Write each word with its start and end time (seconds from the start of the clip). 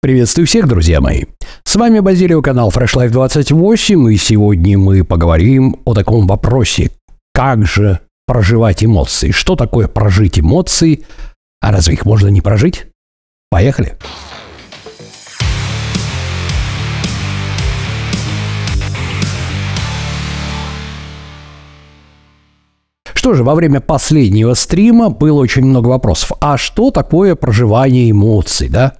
Приветствую 0.00 0.46
всех, 0.46 0.68
друзья 0.68 1.00
мои. 1.00 1.24
С 1.64 1.74
вами 1.74 1.98
Базилио, 1.98 2.40
канал 2.40 2.70
Fresh 2.70 2.94
Life 2.94 3.10
28, 3.10 4.12
и 4.12 4.16
сегодня 4.16 4.78
мы 4.78 5.02
поговорим 5.02 5.80
о 5.84 5.92
таком 5.92 6.28
вопросе. 6.28 6.92
Как 7.34 7.66
же 7.66 7.98
проживать 8.24 8.84
эмоции? 8.84 9.32
Что 9.32 9.56
такое 9.56 9.88
прожить 9.88 10.38
эмоции? 10.38 11.04
А 11.60 11.72
разве 11.72 11.94
их 11.94 12.04
можно 12.04 12.28
не 12.28 12.40
прожить? 12.40 12.86
Поехали! 13.50 13.98
Что 23.14 23.34
же, 23.34 23.42
во 23.42 23.56
время 23.56 23.80
последнего 23.80 24.54
стрима 24.54 25.10
было 25.10 25.40
очень 25.40 25.64
много 25.64 25.88
вопросов. 25.88 26.38
А 26.40 26.56
что 26.56 26.92
такое 26.92 27.34
проживание 27.34 28.12
эмоций, 28.12 28.68
да? 28.68 28.94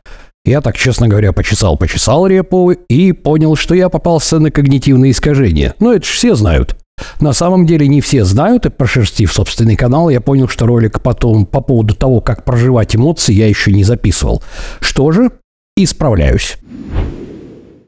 Я 0.48 0.62
так, 0.62 0.78
честно 0.78 1.08
говоря, 1.08 1.32
почесал-почесал 1.32 2.26
репу 2.26 2.70
и 2.70 3.12
понял, 3.12 3.54
что 3.54 3.74
я 3.74 3.90
попался 3.90 4.38
на 4.38 4.50
когнитивные 4.50 5.10
искажения. 5.10 5.74
Ну, 5.78 5.92
это 5.92 6.06
же 6.06 6.12
все 6.12 6.34
знают. 6.34 6.74
На 7.20 7.34
самом 7.34 7.66
деле 7.66 7.86
не 7.86 8.00
все 8.00 8.24
знают, 8.24 8.64
и 8.64 8.70
прошерстив 8.70 9.30
собственный 9.30 9.76
канал, 9.76 10.08
я 10.08 10.22
понял, 10.22 10.48
что 10.48 10.64
ролик 10.64 11.02
потом 11.02 11.44
по 11.44 11.60
поводу 11.60 11.94
того, 11.94 12.22
как 12.22 12.46
проживать 12.46 12.96
эмоции, 12.96 13.34
я 13.34 13.46
еще 13.46 13.72
не 13.72 13.84
записывал. 13.84 14.42
Что 14.80 15.12
же, 15.12 15.32
исправляюсь. 15.76 16.56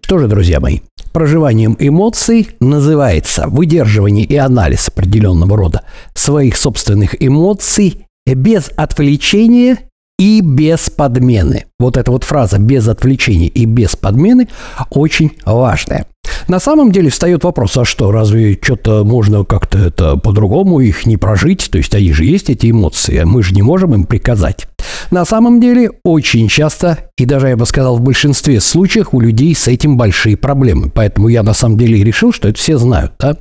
Что 0.02 0.18
же, 0.18 0.28
друзья 0.28 0.60
мои, 0.60 0.80
проживанием 1.12 1.78
эмоций 1.78 2.50
называется 2.60 3.46
выдерживание 3.48 4.26
и 4.26 4.36
анализ 4.36 4.88
определенного 4.88 5.56
рода 5.56 5.80
своих 6.12 6.58
собственных 6.58 7.16
эмоций 7.24 8.04
без 8.26 8.70
отвлечения 8.76 9.78
и 10.20 10.42
без 10.42 10.90
подмены. 10.90 11.64
Вот 11.78 11.96
эта 11.96 12.12
вот 12.12 12.24
фраза 12.24 12.58
«без 12.58 12.86
отвлечения 12.88 13.48
и 13.48 13.64
без 13.64 13.96
подмены» 13.96 14.48
очень 14.90 15.32
важная. 15.46 16.06
На 16.46 16.60
самом 16.60 16.92
деле 16.92 17.08
встает 17.08 17.42
вопрос, 17.42 17.74
а 17.78 17.86
что, 17.86 18.12
разве 18.12 18.58
что-то 18.60 19.02
можно 19.02 19.44
как-то 19.44 19.78
это 19.78 20.18
по-другому 20.18 20.80
их 20.80 21.06
не 21.06 21.16
прожить? 21.16 21.70
То 21.70 21.78
есть 21.78 21.94
они 21.94 22.12
же 22.12 22.26
есть 22.26 22.50
эти 22.50 22.70
эмоции, 22.70 23.16
а 23.16 23.24
мы 23.24 23.42
же 23.42 23.54
не 23.54 23.62
можем 23.62 23.94
им 23.94 24.04
приказать. 24.04 24.66
На 25.10 25.24
самом 25.24 25.58
деле 25.58 25.90
очень 26.04 26.48
часто, 26.48 26.98
и 27.16 27.24
даже 27.24 27.48
я 27.48 27.56
бы 27.56 27.64
сказал 27.64 27.96
в 27.96 28.02
большинстве 28.02 28.60
случаев, 28.60 29.08
у 29.12 29.20
людей 29.20 29.54
с 29.54 29.68
этим 29.68 29.96
большие 29.96 30.36
проблемы. 30.36 30.90
Поэтому 30.90 31.28
я 31.28 31.42
на 31.42 31.54
самом 31.54 31.78
деле 31.78 32.04
решил, 32.04 32.30
что 32.30 32.48
это 32.48 32.58
все 32.58 32.76
знают. 32.76 33.14
Да? 33.18 33.38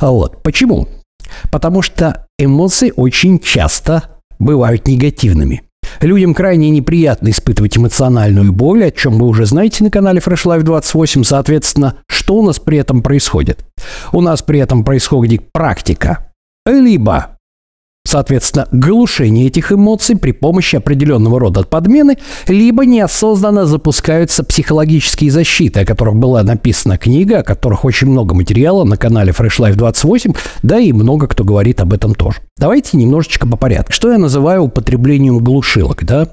А 0.00 0.10
вот. 0.10 0.42
Почему? 0.42 0.86
Потому 1.50 1.80
что 1.80 2.26
эмоции 2.38 2.92
очень 2.94 3.38
часто 3.38 4.20
бывают 4.38 4.86
негативными. 4.86 5.63
Людям 6.00 6.34
крайне 6.34 6.70
неприятно 6.70 7.30
испытывать 7.30 7.76
эмоциональную 7.76 8.52
боль, 8.52 8.84
о 8.84 8.90
чем 8.90 9.18
вы 9.18 9.26
уже 9.26 9.46
знаете 9.46 9.84
на 9.84 9.90
канале 9.90 10.20
Fresh 10.20 10.46
Life 10.46 10.62
28. 10.62 11.24
Соответственно, 11.24 11.96
что 12.08 12.36
у 12.36 12.46
нас 12.46 12.58
при 12.58 12.78
этом 12.78 13.02
происходит? 13.02 13.64
У 14.12 14.20
нас 14.20 14.42
при 14.42 14.60
этом 14.60 14.84
происходит 14.84 15.52
практика. 15.52 16.32
Либо 16.66 17.33
Соответственно, 18.06 18.68
глушение 18.70 19.46
этих 19.46 19.72
эмоций 19.72 20.16
при 20.16 20.32
помощи 20.32 20.76
определенного 20.76 21.40
рода 21.40 21.64
подмены, 21.64 22.18
либо 22.46 22.84
неосознанно 22.84 23.66
запускаются 23.66 24.44
психологические 24.44 25.30
защиты, 25.30 25.80
о 25.80 25.84
которых 25.86 26.14
была 26.14 26.42
написана 26.42 26.98
книга, 26.98 27.38
о 27.38 27.42
которых 27.42 27.84
очень 27.84 28.08
много 28.08 28.34
материала 28.34 28.84
на 28.84 28.96
канале 28.96 29.32
Fresh 29.32 29.58
Life 29.58 29.74
28, 29.74 30.32
да 30.62 30.78
и 30.78 30.92
много 30.92 31.26
кто 31.26 31.44
говорит 31.44 31.80
об 31.80 31.92
этом 31.92 32.14
тоже. 32.14 32.38
Давайте 32.56 32.96
немножечко 32.98 33.48
по 33.48 33.56
порядку. 33.56 33.92
Что 33.92 34.12
я 34.12 34.18
называю 34.18 34.62
употреблением 34.62 35.38
глушилок, 35.38 36.04
да? 36.04 36.28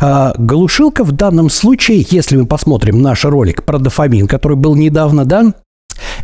А, 0.00 0.32
глушилка 0.38 1.04
в 1.04 1.12
данном 1.12 1.50
случае, 1.50 2.06
если 2.08 2.36
мы 2.36 2.46
посмотрим 2.46 3.02
наш 3.02 3.24
ролик 3.24 3.64
про 3.64 3.78
дофамин, 3.78 4.28
который 4.28 4.56
был 4.56 4.76
недавно, 4.76 5.24
да, 5.24 5.52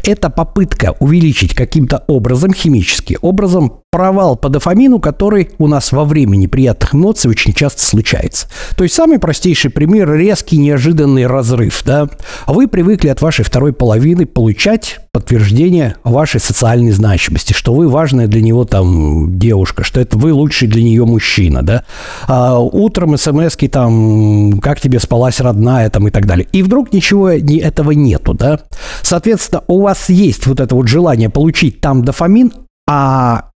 это 0.05 0.31
попытка 0.31 0.95
увеличить 1.01 1.55
каким-то 1.55 2.05
образом, 2.07 2.53
химически 2.53 3.19
образом, 3.21 3.81
провал 3.91 4.37
по 4.37 4.49
дофамину, 4.49 5.01
который 5.01 5.51
у 5.59 5.67
нас 5.67 5.93
во 5.93 6.05
время 6.05 6.37
неприятных 6.37 6.95
эмоций 6.95 7.31
очень 7.31 7.53
часто 7.53 7.83
случается. 7.83 8.49
То 8.77 8.85
есть 8.85 8.95
самый 8.95 9.19
простейший 9.19 9.71
пример– 9.71 10.13
резкий 10.15 10.59
неожиданный 10.59 11.27
разрыв. 11.27 11.83
Да? 11.85 12.09
Вы 12.47 12.69
привыкли 12.69 13.09
от 13.09 13.21
вашей 13.23 13.45
второй 13.45 13.73
половины 13.73 14.27
получать 14.27 15.01
подтверждение 15.15 15.95
вашей 16.03 16.41
социальной 16.41 16.91
значимости, 16.91 17.53
что 17.53 17.73
вы 17.73 17.89
важная 17.89 18.27
для 18.27 18.43
него 18.43 18.65
там 18.65 19.39
девушка, 19.39 19.85
что 19.85 20.01
это 20.01 20.19
вы 20.19 20.33
лучший 20.33 20.67
для 20.67 20.83
нее 20.83 21.05
мужчина, 21.07 21.63
да. 21.63 21.85
А 22.27 22.59
утром 22.59 23.17
смс 23.17 23.57
там, 23.71 24.59
как 24.61 24.81
тебе 24.81 24.99
спалась 24.99 25.41
родная 25.41 25.89
там 25.89 26.09
и 26.09 26.11
так 26.11 26.27
далее. 26.27 26.49
И 26.51 26.65
вдруг 26.65 26.93
ничего 26.93 27.33
не, 27.35 27.59
этого 27.59 27.93
нету, 27.93 28.35
да. 28.35 28.59
Соответственно, 29.03 29.63
у 29.69 29.83
вас 29.83 30.09
есть 30.09 30.49
вот 30.49 30.59
это 30.59 30.75
вот 30.75 30.89
желание 30.89 31.31
получить 31.31 31.81
там 31.81 32.05
дофамин, 32.05 32.53
а 32.89 33.51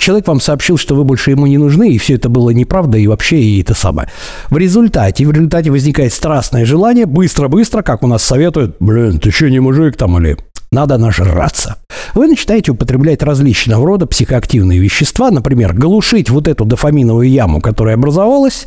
Человек 0.00 0.26
вам 0.26 0.40
сообщил, 0.40 0.78
что 0.78 0.94
вы 0.94 1.04
больше 1.04 1.32
ему 1.32 1.46
не 1.46 1.58
нужны, 1.58 1.90
и 1.90 1.98
все 1.98 2.14
это 2.14 2.30
было 2.30 2.48
неправда, 2.48 2.96
и 2.96 3.06
вообще 3.06 3.40
и 3.40 3.60
это 3.60 3.74
самое. 3.74 4.08
В 4.48 4.56
результате, 4.56 5.26
в 5.26 5.30
результате 5.30 5.70
возникает 5.70 6.14
страстное 6.14 6.64
желание 6.64 7.04
быстро-быстро, 7.04 7.82
как 7.82 8.02
у 8.02 8.06
нас 8.06 8.22
советуют, 8.22 8.76
блин, 8.80 9.18
ты 9.18 9.30
что, 9.30 9.50
не 9.50 9.60
мужик 9.60 9.98
там 9.98 10.16
или 10.18 10.38
надо 10.72 10.98
нажраться. 10.98 11.76
Вы 12.14 12.26
начинаете 12.26 12.72
употреблять 12.72 13.22
различного 13.22 13.86
рода 13.86 14.06
психоактивные 14.06 14.80
вещества, 14.80 15.30
например, 15.30 15.74
глушить 15.74 16.30
вот 16.30 16.48
эту 16.48 16.64
дофаминовую 16.64 17.28
яму, 17.28 17.60
которая 17.60 17.94
образовалась, 17.94 18.66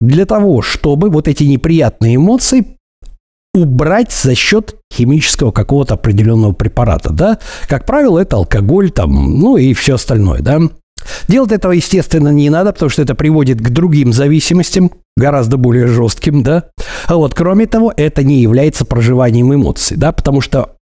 для 0.00 0.26
того, 0.26 0.60
чтобы 0.60 1.10
вот 1.10 1.28
эти 1.28 1.44
неприятные 1.44 2.16
эмоции 2.16 2.76
убрать 3.54 4.12
за 4.12 4.34
счет 4.34 4.76
химического 4.92 5.50
какого-то 5.50 5.94
определенного 5.94 6.52
препарата, 6.52 7.10
да. 7.10 7.38
Как 7.68 7.86
правило, 7.86 8.18
это 8.18 8.36
алкоголь 8.36 8.90
там, 8.90 9.38
ну 9.38 9.56
и 9.56 9.72
все 9.74 9.94
остальное, 9.94 10.40
да. 10.40 10.60
Делать 11.28 11.52
этого, 11.52 11.72
естественно, 11.72 12.28
не 12.28 12.50
надо, 12.50 12.72
потому 12.72 12.90
что 12.90 13.02
это 13.02 13.14
приводит 13.14 13.58
к 13.58 13.70
другим 13.70 14.12
зависимостям, 14.12 14.90
гораздо 15.16 15.56
более 15.56 15.86
жестким, 15.86 16.42
да. 16.42 16.64
А 17.06 17.16
вот, 17.16 17.34
кроме 17.34 17.66
того, 17.66 17.92
это 17.96 18.22
не 18.22 18.40
является 18.40 18.84
проживанием 18.84 19.52
эмоций, 19.54 19.96
да, 19.96 20.12
потому 20.12 20.40
что 20.40 20.76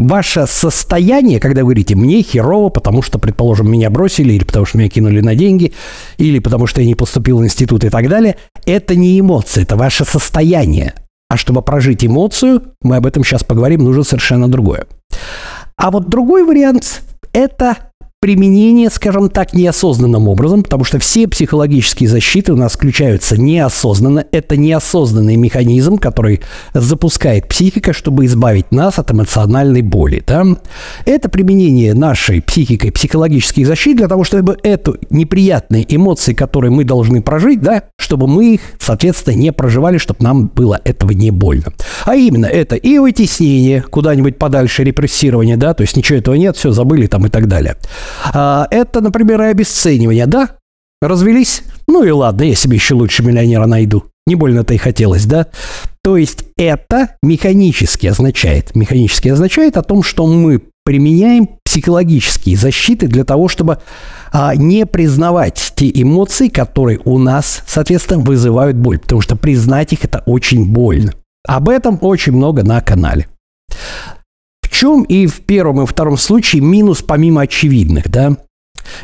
ваше 0.00 0.46
состояние, 0.48 1.38
когда 1.38 1.60
вы 1.60 1.66
говорите 1.66 1.94
«мне 1.94 2.22
херово, 2.22 2.70
потому 2.70 3.02
что, 3.02 3.18
предположим, 3.18 3.70
меня 3.70 3.90
бросили, 3.90 4.32
или 4.32 4.44
потому 4.44 4.64
что 4.64 4.78
меня 4.78 4.88
кинули 4.88 5.20
на 5.20 5.34
деньги, 5.34 5.72
или 6.16 6.38
потому 6.38 6.66
что 6.66 6.80
я 6.80 6.86
не 6.86 6.94
поступил 6.94 7.38
в 7.38 7.44
институт 7.44 7.84
и 7.84 7.90
так 7.90 8.08
далее», 8.08 8.36
это 8.66 8.96
не 8.96 9.20
эмоции, 9.20 9.62
это 9.62 9.76
ваше 9.76 10.04
состояние. 10.04 10.94
А 11.28 11.36
чтобы 11.36 11.62
прожить 11.62 12.04
эмоцию, 12.04 12.62
мы 12.82 12.96
об 12.96 13.06
этом 13.06 13.22
сейчас 13.22 13.44
поговорим, 13.44 13.84
нужно 13.84 14.02
совершенно 14.02 14.50
другое. 14.50 14.86
А 15.76 15.90
вот 15.90 16.08
другой 16.08 16.44
вариант– 16.44 17.02
это 17.32 17.76
применение, 18.20 18.90
скажем 18.90 19.30
так, 19.30 19.54
неосознанным 19.54 20.28
образом, 20.28 20.62
потому 20.62 20.84
что 20.84 20.98
все 20.98 21.26
психологические 21.26 22.06
защиты 22.06 22.52
у 22.52 22.56
нас 22.56 22.74
включаются 22.74 23.40
неосознанно. 23.40 24.26
Это 24.30 24.58
неосознанный 24.58 25.36
механизм, 25.36 25.96
который 25.96 26.42
запускает 26.74 27.48
психика, 27.48 27.94
чтобы 27.94 28.26
избавить 28.26 28.72
нас 28.72 28.98
от 28.98 29.10
эмоциональной 29.10 29.80
боли. 29.80 30.22
Да? 30.26 30.44
Это 31.06 31.30
применение 31.30 31.94
нашей 31.94 32.42
психикой 32.42 32.92
психологических 32.92 33.66
защит 33.66 33.96
для 33.96 34.06
того, 34.06 34.22
чтобы 34.24 34.58
эту 34.64 34.98
неприятные 35.08 35.86
эмоции, 35.88 36.34
которые 36.34 36.70
мы 36.70 36.84
должны 36.84 37.22
прожить, 37.22 37.62
да, 37.62 37.84
чтобы 37.96 38.26
мы 38.26 38.56
их, 38.56 38.60
соответственно, 38.78 39.36
не 39.36 39.50
проживали, 39.50 39.96
чтобы 39.96 40.22
нам 40.22 40.48
было 40.48 40.78
этого 40.84 41.12
не 41.12 41.30
больно. 41.30 41.72
А 42.04 42.16
именно 42.16 42.44
это 42.44 42.76
и 42.76 42.98
вытеснение 42.98 43.80
куда-нибудь 43.80 44.36
подальше, 44.36 44.84
репрессирование, 44.84 45.56
да, 45.56 45.72
то 45.72 45.80
есть 45.80 45.96
ничего 45.96 46.18
этого 46.18 46.34
нет, 46.34 46.58
все 46.58 46.70
забыли 46.70 47.06
там 47.06 47.24
и 47.24 47.30
так 47.30 47.48
далее. 47.48 47.78
А, 48.32 48.66
это, 48.70 49.00
например, 49.00 49.40
и 49.42 49.46
обесценивание, 49.46 50.26
да? 50.26 50.56
Развелись? 51.02 51.62
Ну 51.88 52.04
и 52.04 52.10
ладно, 52.10 52.42
я 52.42 52.54
себе 52.54 52.76
еще 52.76 52.94
лучше 52.94 53.22
миллионера 53.22 53.66
найду. 53.66 54.04
Не 54.26 54.34
больно-то 54.34 54.74
и 54.74 54.78
хотелось, 54.78 55.24
да? 55.24 55.46
То 56.04 56.16
есть 56.16 56.44
это 56.56 57.16
механически 57.22 58.06
означает, 58.06 58.76
механически 58.76 59.28
означает 59.28 59.76
о 59.76 59.82
том, 59.82 60.02
что 60.02 60.26
мы 60.26 60.62
применяем 60.84 61.48
психологические 61.64 62.56
защиты 62.56 63.06
для 63.06 63.24
того, 63.24 63.48
чтобы 63.48 63.78
а, 64.32 64.54
не 64.54 64.86
признавать 64.86 65.72
те 65.74 65.90
эмоции, 65.90 66.48
которые 66.48 67.00
у 67.04 67.18
нас, 67.18 67.62
соответственно, 67.66 68.20
вызывают 68.20 68.76
боль, 68.76 68.98
потому 68.98 69.20
что 69.20 69.36
признать 69.36 69.92
их 69.92 70.04
это 70.04 70.22
очень 70.26 70.66
больно. 70.66 71.12
Об 71.46 71.68
этом 71.68 71.98
очень 72.00 72.32
много 72.32 72.62
на 72.62 72.80
канале 72.80 73.26
чем 74.70 75.02
и 75.02 75.26
в 75.26 75.40
первом 75.40 75.82
и 75.82 75.86
втором 75.86 76.16
случае 76.16 76.62
минус 76.62 77.02
помимо 77.02 77.42
очевидных, 77.42 78.08
да? 78.10 78.36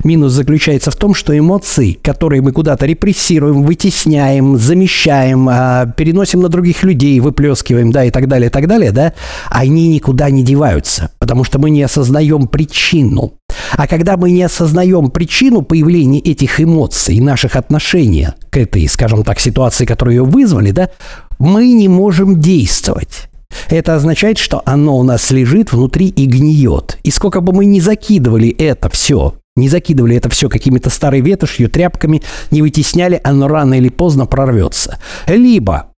Минус 0.04 0.32
заключается 0.32 0.90
в 0.90 0.96
том, 0.96 1.14
что 1.14 1.36
эмоции, 1.36 1.92
которые 1.92 2.42
мы 2.42 2.52
куда-то 2.52 2.86
репрессируем, 2.86 3.62
вытесняем, 3.62 4.56
замещаем, 4.56 5.48
а, 5.48 5.86
переносим 5.86 6.40
на 6.40 6.48
других 6.48 6.82
людей, 6.82 7.20
выплескиваем, 7.20 7.92
да, 7.92 8.04
и 8.04 8.10
так 8.10 8.28
далее, 8.28 8.48
и 8.48 8.52
так 8.52 8.66
далее, 8.66 8.92
да, 8.92 9.14
они 9.48 9.88
никуда 9.88 10.30
не 10.30 10.42
деваются, 10.42 11.10
потому 11.18 11.44
что 11.44 11.58
мы 11.58 11.70
не 11.70 11.82
осознаем 11.82 12.46
причину. 12.46 13.34
А 13.72 13.86
когда 13.86 14.16
мы 14.16 14.30
не 14.30 14.42
осознаем 14.42 15.10
причину 15.10 15.62
появления 15.62 16.20
этих 16.20 16.60
эмоций, 16.60 17.20
наших 17.20 17.56
отношений 17.56 18.28
к 18.50 18.56
этой, 18.56 18.86
скажем 18.88 19.24
так, 19.24 19.40
ситуации, 19.40 19.86
которые 19.86 20.16
ее 20.16 20.24
вызвали, 20.24 20.70
да, 20.72 20.90
мы 21.38 21.72
не 21.72 21.88
можем 21.88 22.40
действовать. 22.40 23.28
Это 23.68 23.94
означает, 23.94 24.38
что 24.38 24.62
оно 24.64 24.96
у 24.98 25.02
нас 25.02 25.30
лежит 25.30 25.72
внутри 25.72 26.08
и 26.08 26.26
гниет. 26.26 26.98
И 27.02 27.10
сколько 27.10 27.40
бы 27.40 27.52
мы 27.52 27.64
ни 27.64 27.80
закидывали 27.80 28.48
это 28.48 28.88
все, 28.88 29.34
не 29.56 29.68
закидывали 29.68 30.16
это 30.16 30.28
все 30.28 30.48
какими-то 30.48 30.90
старой 30.90 31.20
ветошью, 31.20 31.70
тряпками, 31.70 32.22
не 32.50 32.62
вытесняли, 32.62 33.20
оно 33.24 33.48
рано 33.48 33.74
или 33.74 33.88
поздно 33.88 34.26
прорвется. 34.26 34.98
Либо 35.26 35.92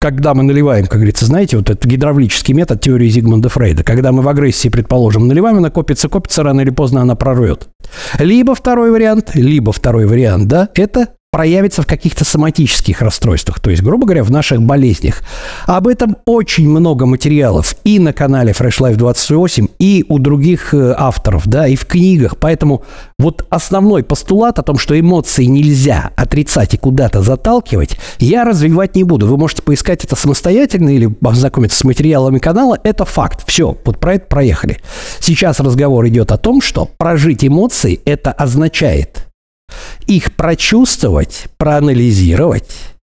когда 0.00 0.32
мы 0.32 0.44
наливаем, 0.44 0.86
как 0.86 0.98
говорится, 0.98 1.26
знаете, 1.26 1.56
вот 1.56 1.70
этот 1.70 1.84
гидравлический 1.84 2.54
метод 2.54 2.80
теории 2.80 3.08
Зигмунда 3.08 3.48
Фрейда, 3.48 3.82
когда 3.82 4.12
мы 4.12 4.22
в 4.22 4.28
агрессии, 4.28 4.68
предположим, 4.68 5.26
наливаем, 5.26 5.56
она 5.56 5.70
копится, 5.70 6.08
копится, 6.08 6.44
рано 6.44 6.60
или 6.60 6.70
поздно 6.70 7.02
она 7.02 7.16
прорвет. 7.16 7.68
Либо 8.20 8.54
второй 8.54 8.92
вариант, 8.92 9.34
либо 9.34 9.72
второй 9.72 10.06
вариант, 10.06 10.46
да, 10.46 10.68
это 10.74 11.08
проявится 11.30 11.82
в 11.82 11.86
каких-то 11.86 12.24
соматических 12.24 13.02
расстройствах, 13.02 13.60
то 13.60 13.70
есть, 13.70 13.82
грубо 13.82 14.06
говоря, 14.06 14.24
в 14.24 14.30
наших 14.30 14.62
болезнях. 14.62 15.22
Об 15.66 15.86
этом 15.86 16.16
очень 16.24 16.68
много 16.68 17.04
материалов 17.04 17.74
и 17.84 17.98
на 17.98 18.14
канале 18.14 18.52
Fresh 18.52 18.80
Life 18.80 18.96
28, 18.96 19.66
и 19.78 20.06
у 20.08 20.18
других 20.18 20.72
э, 20.72 20.94
авторов, 20.96 21.46
да, 21.46 21.68
и 21.68 21.76
в 21.76 21.84
книгах. 21.84 22.38
Поэтому 22.38 22.82
вот 23.18 23.46
основной 23.50 24.04
постулат 24.04 24.58
о 24.58 24.62
том, 24.62 24.78
что 24.78 24.98
эмоции 24.98 25.44
нельзя 25.44 26.12
отрицать 26.16 26.72
и 26.72 26.78
куда-то 26.78 27.22
заталкивать, 27.22 27.98
я 28.18 28.44
развивать 28.44 28.96
не 28.96 29.04
буду. 29.04 29.26
Вы 29.26 29.36
можете 29.36 29.62
поискать 29.62 30.04
это 30.04 30.16
самостоятельно 30.16 30.88
или 30.88 31.14
ознакомиться 31.22 31.78
с 31.78 31.84
материалами 31.84 32.38
канала. 32.38 32.78
Это 32.84 33.04
факт. 33.04 33.44
Все, 33.46 33.76
вот 33.84 34.00
про 34.00 34.14
это 34.14 34.26
проехали. 34.26 34.80
Сейчас 35.20 35.60
разговор 35.60 36.08
идет 36.08 36.32
о 36.32 36.38
том, 36.38 36.62
что 36.62 36.86
прожить 36.86 37.44
эмоции 37.44 38.00
это 38.06 38.32
означает– 38.32 39.26
их 40.06 40.34
прочувствовать, 40.34 41.46
проанализировать 41.56 42.94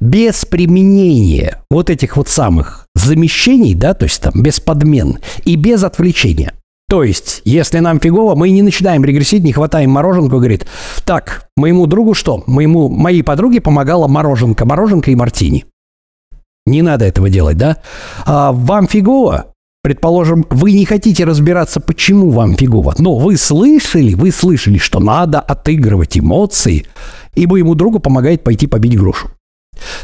без 0.00 0.44
применения 0.44 1.62
вот 1.70 1.90
этих 1.90 2.16
вот 2.16 2.28
самых 2.28 2.86
замещений, 2.94 3.74
да, 3.74 3.94
то 3.94 4.04
есть 4.04 4.22
там 4.22 4.32
без 4.42 4.60
подмен 4.60 5.18
и 5.44 5.56
без 5.56 5.84
отвлечения. 5.84 6.54
То 6.88 7.02
есть, 7.02 7.42
если 7.44 7.80
нам 7.80 7.98
фигово, 7.98 8.36
мы 8.36 8.50
не 8.50 8.62
начинаем 8.62 9.04
регрессить, 9.04 9.42
не 9.42 9.52
хватаем 9.52 9.90
мороженку, 9.90 10.36
говорит, 10.36 10.66
так, 11.04 11.48
моему 11.56 11.86
другу 11.86 12.14
что? 12.14 12.44
Моему, 12.46 12.88
моей 12.88 13.22
подруге 13.22 13.60
помогала 13.60 14.06
мороженка, 14.06 14.64
мороженка 14.64 15.10
и 15.10 15.16
мартини. 15.16 15.66
Не 16.64 16.82
надо 16.82 17.04
этого 17.04 17.28
делать, 17.28 17.56
да? 17.56 17.78
А 18.24 18.52
вам 18.52 18.86
фигово? 18.86 19.52
Предположим, 19.86 20.44
вы 20.50 20.72
не 20.72 20.84
хотите 20.84 21.24
разбираться, 21.24 21.78
почему 21.78 22.30
вам 22.30 22.56
фигово, 22.56 22.96
но 22.98 23.18
вы 23.18 23.36
слышали, 23.36 24.14
вы 24.14 24.32
слышали, 24.32 24.78
что 24.78 24.98
надо 24.98 25.38
отыгрывать 25.38 26.18
эмоции, 26.18 26.86
и 27.36 27.46
моему 27.46 27.76
другу 27.76 28.00
помогает 28.00 28.42
пойти 28.42 28.66
побить 28.66 28.98
грушу. 28.98 29.28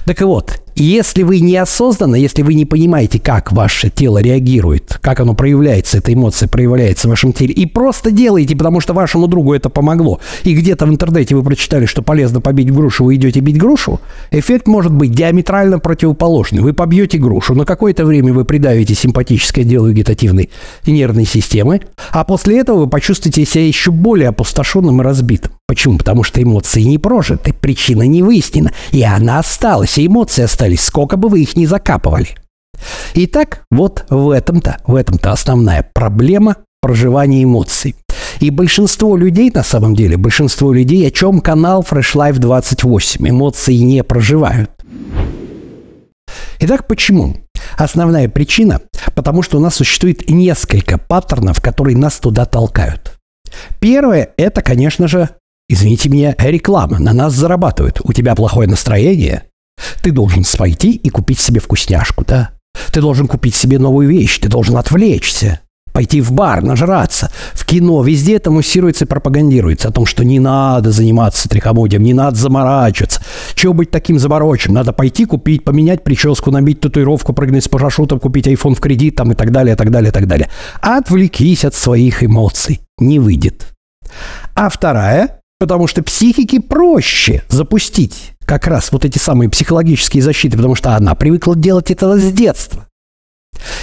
Так 0.05 0.21
вот, 0.21 0.62
если 0.83 1.23
вы 1.23 1.41
неосознанно, 1.41 2.17
если 2.17 2.43
вы 2.43 2.55
не 2.55 2.65
понимаете, 2.65 3.21
как 3.21 3.53
ваше 3.53 3.89
тело 3.89 4.19
реагирует, 4.19 4.99
как 5.01 5.21
оно 5.21 5.35
проявляется, 5.35 5.99
эта 5.99 6.13
эмоция 6.13 6.49
проявляется 6.49 7.07
в 7.07 7.11
вашем 7.11 7.33
теле, 7.33 7.55
и 7.55 7.67
просто 7.67 8.11
делаете, 8.11 8.57
потому 8.57 8.81
что 8.81 8.93
вашему 8.93 9.29
другу 9.29 9.55
это 9.55 9.69
помогло, 9.69 10.21
и 10.43 10.55
где-то 10.55 10.87
в 10.87 10.91
интернете 10.91 11.37
вы 11.37 11.43
прочитали, 11.43 11.87
что 11.87 12.03
полезно 12.03 12.41
побить 12.41 12.73
грушу, 12.73 13.05
вы 13.05 13.15
идете 13.15 13.41
бить 13.41 13.59
грушу, 13.59 14.01
эффект 14.31 14.67
может 14.67 14.93
быть 14.93 15.13
диаметрально 15.13 15.79
противоположный. 15.79 16.63
Вы 16.63 16.73
побьете 16.73 17.19
грушу, 17.19 17.55
на 17.55 17.65
какое-то 17.65 18.05
время 18.05 18.33
вы 18.33 18.45
придавите 18.45 18.95
симпатическое 18.95 19.65
дело 19.65 19.87
вегетативной 19.87 20.51
нервной 20.87 21.27
системы, 21.27 21.81
а 22.11 22.25
после 22.25 22.59
этого 22.59 22.81
вы 22.81 22.87
почувствуете 22.89 23.45
себя 23.45 23.67
еще 23.67 23.91
более 23.91 24.29
опустошенным 24.29 25.01
и 25.01 25.05
разбитым. 25.05 25.53
Почему? 25.73 25.97
Потому 25.97 26.23
что 26.23 26.43
эмоции 26.43 26.83
не 26.83 26.99
прожиты, 26.99 27.55
причина 27.55 28.03
не 28.03 28.23
выяснена, 28.23 28.73
и 28.91 29.03
она 29.03 29.39
осталась, 29.39 29.97
и 29.97 30.07
эмоции 30.07 30.43
остались, 30.43 30.83
сколько 30.83 31.17
бы 31.17 31.31
вы 31.31 31.41
их 31.41 31.57
ни 31.57 31.65
закапывали. 31.65 32.29
Итак, 33.15 33.65
вот 33.71 34.05
в 34.11 34.29
этом-то, 34.29 34.77
в 34.87 34.95
этом-то 34.95 35.33
основная 35.33 35.91
проблема 35.95 36.57
проживания 36.83 37.43
эмоций. 37.43 37.95
И 38.41 38.51
большинство 38.51 39.17
людей, 39.17 39.51
на 39.51 39.63
самом 39.63 39.95
деле, 39.95 40.19
большинство 40.19 40.75
людей, 40.75 41.09
о 41.09 41.11
чем 41.11 41.41
канал 41.41 41.87
Fresh 41.91 42.17
Life 42.17 42.39
28, 42.39 43.27
эмоции 43.31 43.77
не 43.77 44.05
проживают. 44.05 44.71
Итак, 46.61 46.87
почему? 46.87 47.37
Основная 47.79 48.29
причина, 48.29 48.83
потому 49.15 49.41
что 49.41 49.57
у 49.57 49.61
нас 49.63 49.77
существует 49.77 50.29
несколько 50.29 50.99
паттернов, 50.99 51.63
которые 51.63 51.97
нас 51.97 52.19
туда 52.19 52.45
толкают. 52.45 53.15
Первое– 53.81 54.35
это, 54.37 54.61
конечно 54.61 55.09
же, 55.09 55.31
Извините 55.73 56.11
меня, 56.11 56.37
реклама, 56.39 56.99
на 56.99 57.15
нас 57.15 57.33
зарабатывают. 57.33 58.03
У 58.05 58.13
тебя 58.13 58.35
плохое 58.35 58.69
настроение? 58.69 59.45
Ты 60.03 60.13
должен 60.13 60.45
пойти 60.59 60.93
и 60.93 61.09
купить 61.09 61.41
себе 61.41 61.61
вкусняшку, 61.61 62.27
да? 62.27 62.51
Ты 62.93 63.01
должен 63.01 63.27
купить 63.27 63.55
себе 63.55 63.79
новую 63.79 64.07
вещь, 64.07 64.39
ты 64.39 64.51
должен 64.51 64.77
отвлечься. 64.77 65.61
Пойти 65.95 66.21
в 66.21 66.31
бар, 66.33 66.63
нажраться, 66.63 67.33
в 67.55 67.65
кино, 67.65 68.03
везде 68.03 68.37
это 68.37 68.51
муссируется 68.51 69.07
и 69.07 69.09
пропагандируется 69.09 69.89
о 69.89 69.93
том, 69.93 70.05
что 70.05 70.27
не 70.27 70.41
надо 70.41 70.91
заниматься 70.91 71.49
трихомудием, 71.49 72.03
не 72.03 72.13
надо 72.13 72.37
заморачиваться. 72.37 73.23
Чего 73.55 73.73
быть 73.73 73.91
таким 73.91 74.19
замороченным? 74.19 74.75
Надо 74.75 74.93
пойти 74.93 75.25
купить, 75.25 75.65
поменять 75.65 76.05
прическу, 76.05 76.51
набить 76.51 76.81
татуировку, 76.81 77.33
прыгнуть 77.33 77.65
с 77.65 77.69
парашютом, 77.69 78.21
купить 78.21 78.47
iPhone 78.47 78.75
в 78.75 78.81
кредит 78.81 79.17
там 79.17 79.33
и 79.33 79.35
так 79.35 79.51
далее, 79.51 79.73
и 79.75 79.77
так 79.77 79.91
далее, 79.91 80.11
и 80.11 80.13
так 80.13 80.27
далее. 80.27 80.51
Отвлекись 80.83 81.65
от 81.65 81.75
своих 81.75 82.23
эмоций. 82.23 82.83
Не 82.99 83.19
выйдет. 83.19 83.69
А 84.55 84.69
вторая 84.69 85.42
Потому 85.63 85.87
что 85.87 86.03
психике 86.03 86.61
проще 86.61 87.45
запустить 87.49 88.33
как 88.45 88.67
раз 88.67 88.91
вот 88.91 89.05
эти 89.05 89.19
самые 89.19 89.49
психологические 89.49 90.21
защиты, 90.21 90.57
потому 90.57 90.75
что 90.75 90.97
она 90.97 91.15
привыкла 91.15 91.55
делать 91.55 91.93
это 91.93 92.19
с 92.19 92.33
детства. 92.33 92.89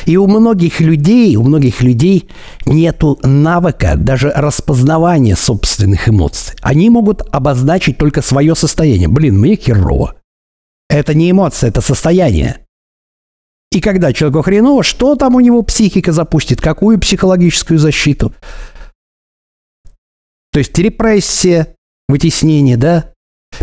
И 0.05 0.17
у 0.17 0.27
многих 0.27 0.81
людей, 0.81 1.37
у 1.37 1.43
многих 1.43 1.81
людей 1.81 2.27
нету 2.65 3.17
навыка 3.23 3.93
даже 3.95 4.29
распознавания 4.35 5.37
собственных 5.37 6.09
эмоций. 6.09 6.57
Они 6.61 6.89
могут 6.89 7.21
обозначить 7.31 7.97
только 7.97 8.21
свое 8.21 8.55
состояние. 8.55 9.07
Блин, 9.07 9.39
мне 9.39 9.55
херово. 9.55 10.15
Это 10.89 11.13
не 11.13 11.31
эмоция, 11.31 11.69
это 11.69 11.79
состояние. 11.79 12.57
И 13.71 13.79
когда 13.79 14.11
человеку 14.11 14.41
хреново, 14.41 14.83
что 14.83 15.15
там 15.15 15.35
у 15.35 15.39
него 15.39 15.61
психика 15.61 16.11
запустит, 16.11 16.59
какую 16.59 16.99
психологическую 16.99 17.79
защиту? 17.79 18.33
То 20.59 20.61
есть 20.61 20.77
репрессия, 20.77 21.67
вытеснение, 22.09 22.75
да, 22.75 23.13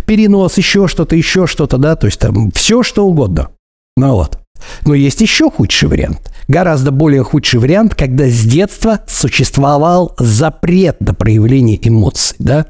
перенос, 0.06 0.56
еще 0.56 0.88
что-то, 0.88 1.14
еще 1.14 1.46
что-то, 1.46 1.76
да, 1.76 1.94
то 1.94 2.06
есть 2.06 2.18
там 2.18 2.50
все 2.52 2.82
что 2.82 3.06
угодно. 3.06 3.50
Ну 3.98 4.14
вот. 4.14 4.38
Но 4.86 4.94
есть 4.94 5.20
еще 5.20 5.50
худший 5.50 5.90
вариант. 5.90 6.32
Гораздо 6.48 6.92
более 6.92 7.22
худший 7.22 7.60
вариант, 7.60 7.94
когда 7.94 8.24
с 8.24 8.40
детства 8.46 9.00
существовал 9.06 10.14
запрет 10.18 10.98
на 11.02 11.12
проявление 11.12 11.78
эмоций, 11.86 12.34
да? 12.38 12.68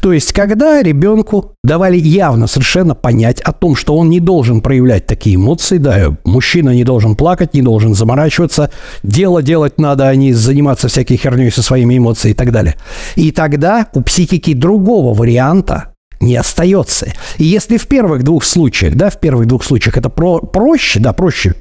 То 0.00 0.12
есть, 0.12 0.32
когда 0.32 0.82
ребенку 0.82 1.54
давали 1.62 1.96
явно 1.96 2.46
совершенно 2.46 2.94
понять 2.94 3.40
о 3.40 3.52
том, 3.52 3.76
что 3.76 3.96
он 3.96 4.10
не 4.10 4.20
должен 4.20 4.60
проявлять 4.60 5.06
такие 5.06 5.36
эмоции, 5.36 5.78
да, 5.78 6.16
мужчина 6.24 6.70
не 6.70 6.84
должен 6.84 7.16
плакать, 7.16 7.54
не 7.54 7.62
должен 7.62 7.94
заморачиваться, 7.94 8.70
дело 9.02 9.42
делать 9.42 9.78
надо, 9.78 10.08
а 10.08 10.14
не 10.14 10.32
заниматься 10.32 10.88
всякой 10.88 11.16
херней 11.16 11.50
со 11.50 11.62
своими 11.62 11.98
эмоциями 11.98 12.32
и 12.32 12.36
так 12.36 12.52
далее. 12.52 12.76
И 13.16 13.30
тогда 13.30 13.86
у 13.94 14.02
психики 14.02 14.54
другого 14.54 15.14
варианта 15.14 15.92
не 16.20 16.36
остается. 16.36 17.12
И 17.38 17.44
если 17.44 17.76
в 17.76 17.86
первых 17.86 18.22
двух 18.22 18.44
случаях, 18.44 18.94
да, 18.94 19.10
в 19.10 19.18
первых 19.18 19.46
двух 19.46 19.64
случаях 19.64 19.96
это 19.96 20.10
про 20.10 20.38
проще, 20.38 21.00
да, 21.00 21.12
проще 21.12 21.54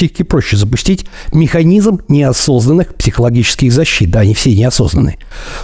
психике 0.00 0.24
проще 0.24 0.56
запустить 0.56 1.04
механизм 1.30 2.00
неосознанных 2.08 2.94
психологических 2.94 3.70
защит. 3.70 4.10
Да, 4.10 4.20
они 4.20 4.32
все 4.32 4.54
неосознанные. 4.54 5.18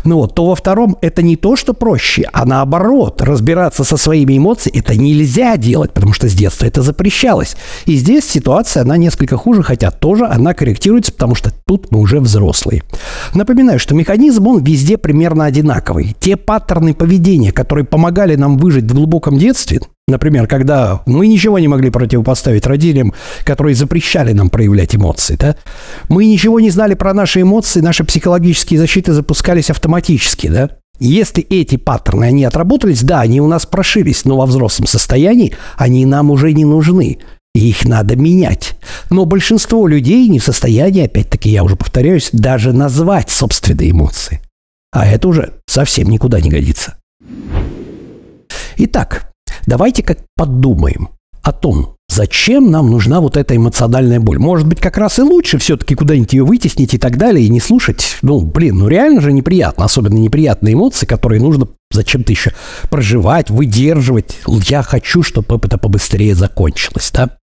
Ну 0.04 0.16
вот, 0.16 0.34
то 0.34 0.44
во 0.44 0.54
втором 0.54 0.98
это 1.00 1.22
не 1.22 1.36
то, 1.36 1.56
что 1.56 1.72
проще, 1.72 2.28
а 2.34 2.44
наоборот, 2.44 3.22
разбираться 3.22 3.82
со 3.82 3.96
своими 3.96 4.36
эмоциями 4.36 4.78
это 4.78 4.94
нельзя 4.94 5.56
делать, 5.56 5.94
потому 5.94 6.12
что 6.12 6.28
с 6.28 6.34
детства 6.34 6.66
это 6.66 6.82
запрещалось. 6.82 7.56
И 7.86 7.96
здесь 7.96 8.26
ситуация, 8.28 8.82
она 8.82 8.98
несколько 8.98 9.38
хуже, 9.38 9.62
хотя 9.62 9.90
тоже 9.90 10.26
она 10.26 10.52
корректируется, 10.52 11.12
потому 11.12 11.34
что 11.34 11.50
тут 11.66 11.90
мы 11.90 12.00
уже 12.00 12.20
взрослые. 12.20 12.82
Напоминаю, 13.32 13.78
что 13.78 13.94
механизм, 13.94 14.46
он 14.48 14.62
везде 14.62 14.98
примерно 14.98 15.46
одинаковый. 15.46 16.14
Те 16.20 16.36
паттерны 16.36 16.92
поведения, 16.92 17.52
которые 17.52 17.86
помогали 17.86 18.34
нам 18.34 18.58
выжить 18.58 18.84
в 18.84 18.94
глубоком 18.94 19.38
детстве, 19.38 19.80
Например, 20.08 20.46
когда 20.46 21.02
мы 21.06 21.26
ничего 21.26 21.58
не 21.58 21.66
могли 21.66 21.90
противопоставить 21.90 22.64
родителям, 22.64 23.12
которые 23.42 23.74
запрещали 23.74 24.32
нам 24.32 24.50
проявлять 24.50 24.94
эмоции, 24.94 25.34
да? 25.34 25.56
мы 26.08 26.26
ничего 26.26 26.60
не 26.60 26.70
знали 26.70 26.94
про 26.94 27.12
наши 27.12 27.40
эмоции, 27.40 27.80
наши 27.80 28.04
психологические 28.04 28.78
защиты 28.78 29.12
запускались 29.12 29.68
автоматически, 29.68 30.46
да? 30.46 30.70
Если 31.00 31.42
эти 31.42 31.76
паттерны, 31.76 32.24
они 32.24 32.44
отработались, 32.44 33.02
да, 33.02 33.20
они 33.20 33.40
у 33.40 33.48
нас 33.48 33.66
прошились, 33.66 34.24
но 34.24 34.38
во 34.38 34.46
взрослом 34.46 34.86
состоянии 34.86 35.54
они 35.76 36.06
нам 36.06 36.30
уже 36.30 36.52
не 36.52 36.64
нужны. 36.64 37.18
И 37.54 37.68
их 37.68 37.84
надо 37.84 38.16
менять. 38.16 38.76
Но 39.10 39.24
большинство 39.24 39.86
людей 39.88 40.28
не 40.28 40.38
в 40.38 40.44
состоянии, 40.44 41.04
опять-таки, 41.04 41.50
я 41.50 41.64
уже 41.64 41.74
повторяюсь, 41.74 42.30
даже 42.32 42.72
назвать 42.72 43.28
собственные 43.28 43.90
эмоции. 43.90 44.40
А 44.92 45.06
это 45.06 45.28
уже 45.28 45.52
совсем 45.66 46.08
никуда 46.08 46.40
не 46.40 46.48
годится. 46.48 46.96
Итак, 48.78 49.32
Давайте 49.66 50.02
как 50.02 50.18
подумаем 50.36 51.10
о 51.42 51.52
том, 51.52 51.96
Зачем 52.08 52.70
нам 52.70 52.90
нужна 52.90 53.20
вот 53.20 53.36
эта 53.36 53.54
эмоциональная 53.56 54.20
боль? 54.20 54.38
Может 54.38 54.66
быть, 54.66 54.80
как 54.80 54.96
раз 54.96 55.18
и 55.18 55.22
лучше 55.22 55.58
все-таки 55.58 55.94
куда-нибудь 55.94 56.32
ее 56.32 56.44
вытеснить 56.44 56.94
и 56.94 56.98
так 56.98 57.18
далее, 57.18 57.44
и 57.44 57.50
не 57.50 57.60
слушать. 57.60 58.16
Ну, 58.22 58.40
блин, 58.40 58.78
ну 58.78 58.88
реально 58.88 59.20
же 59.20 59.32
неприятно. 59.32 59.84
Особенно 59.84 60.14
неприятные 60.14 60.74
эмоции, 60.74 61.04
которые 61.04 61.42
нужно 61.42 61.68
зачем-то 61.90 62.32
еще 62.32 62.52
проживать, 62.88 63.50
выдерживать. 63.50 64.38
Я 64.46 64.82
хочу, 64.82 65.22
чтобы 65.22 65.56
это 65.62 65.76
побыстрее 65.76 66.34
закончилось, 66.34 67.10
да? 67.12 67.36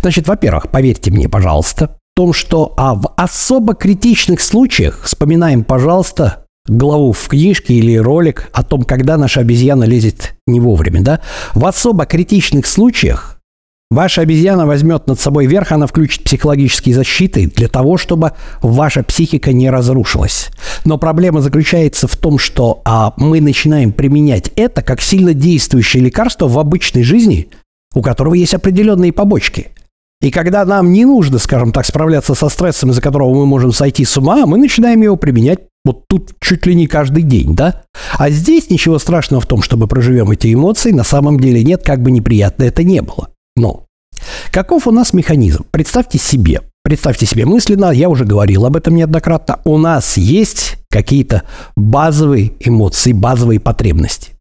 Значит, 0.00 0.28
во-первых, 0.28 0.70
поверьте 0.70 1.10
мне, 1.10 1.28
пожалуйста, 1.28 1.96
в 2.14 2.16
том, 2.16 2.34
что 2.34 2.74
а 2.76 2.94
в 2.94 3.14
особо 3.16 3.74
критичных 3.74 4.42
случаях, 4.42 5.02
вспоминаем, 5.04 5.64
пожалуйста, 5.64 6.44
главу 6.66 7.12
в 7.12 7.28
книжке 7.28 7.74
или 7.74 7.96
ролик 7.96 8.48
о 8.52 8.62
том, 8.62 8.82
когда 8.82 9.16
наша 9.16 9.40
обезьяна 9.40 9.84
лезет 9.84 10.34
не 10.46 10.60
вовремя, 10.60 11.02
да? 11.02 11.20
В 11.54 11.66
особо 11.66 12.06
критичных 12.06 12.66
случаях 12.66 13.40
Ваша 13.90 14.20
обезьяна 14.20 14.66
возьмет 14.66 15.08
над 15.08 15.18
собой 15.18 15.46
верх, 15.46 15.72
она 15.72 15.88
включит 15.88 16.22
психологические 16.22 16.94
защиты 16.94 17.48
для 17.48 17.66
того, 17.66 17.96
чтобы 17.96 18.34
ваша 18.62 19.02
психика 19.02 19.52
не 19.52 19.68
разрушилась. 19.68 20.50
Но 20.84 20.96
проблема 20.96 21.40
заключается 21.40 22.06
в 22.06 22.14
том, 22.16 22.38
что 22.38 22.82
а, 22.84 23.14
мы 23.16 23.40
начинаем 23.40 23.90
применять 23.90 24.52
это 24.54 24.82
как 24.82 25.00
сильно 25.00 25.34
действующее 25.34 26.04
лекарство 26.04 26.46
в 26.46 26.56
обычной 26.60 27.02
жизни, 27.02 27.48
у 27.92 28.00
которого 28.00 28.34
есть 28.34 28.54
определенные 28.54 29.12
побочки. 29.12 29.72
И 30.20 30.30
когда 30.30 30.66
нам 30.66 30.92
не 30.92 31.06
нужно, 31.06 31.38
скажем 31.38 31.72
так, 31.72 31.86
справляться 31.86 32.34
со 32.34 32.50
стрессом, 32.50 32.90
из-за 32.90 33.00
которого 33.00 33.34
мы 33.34 33.46
можем 33.46 33.72
сойти 33.72 34.04
с 34.04 34.16
ума, 34.18 34.44
мы 34.44 34.58
начинаем 34.58 35.00
его 35.00 35.16
применять 35.16 35.60
вот 35.82 36.04
тут 36.08 36.32
чуть 36.40 36.66
ли 36.66 36.74
не 36.74 36.86
каждый 36.86 37.22
день, 37.22 37.54
да? 37.54 37.84
А 38.18 38.28
здесь 38.28 38.68
ничего 38.68 38.98
страшного 38.98 39.40
в 39.40 39.46
том, 39.46 39.62
чтобы 39.62 39.86
проживем 39.86 40.30
эти 40.30 40.52
эмоции, 40.52 40.92
на 40.92 41.04
самом 41.04 41.40
деле 41.40 41.64
нет, 41.64 41.82
как 41.82 42.02
бы 42.02 42.10
неприятно 42.10 42.64
это 42.64 42.82
не 42.82 43.00
было. 43.00 43.30
Но 43.56 43.86
каков 44.52 44.86
у 44.86 44.90
нас 44.90 45.14
механизм? 45.14 45.64
Представьте 45.70 46.18
себе, 46.18 46.60
представьте 46.84 47.24
себе 47.24 47.46
мысленно, 47.46 47.90
я 47.90 48.10
уже 48.10 48.26
говорил 48.26 48.66
об 48.66 48.76
этом 48.76 48.94
неоднократно, 48.94 49.60
у 49.64 49.78
нас 49.78 50.18
есть 50.18 50.76
какие-то 50.90 51.42
базовые 51.76 52.52
эмоции, 52.60 53.12
базовые 53.12 53.60
потребности. 53.60 54.32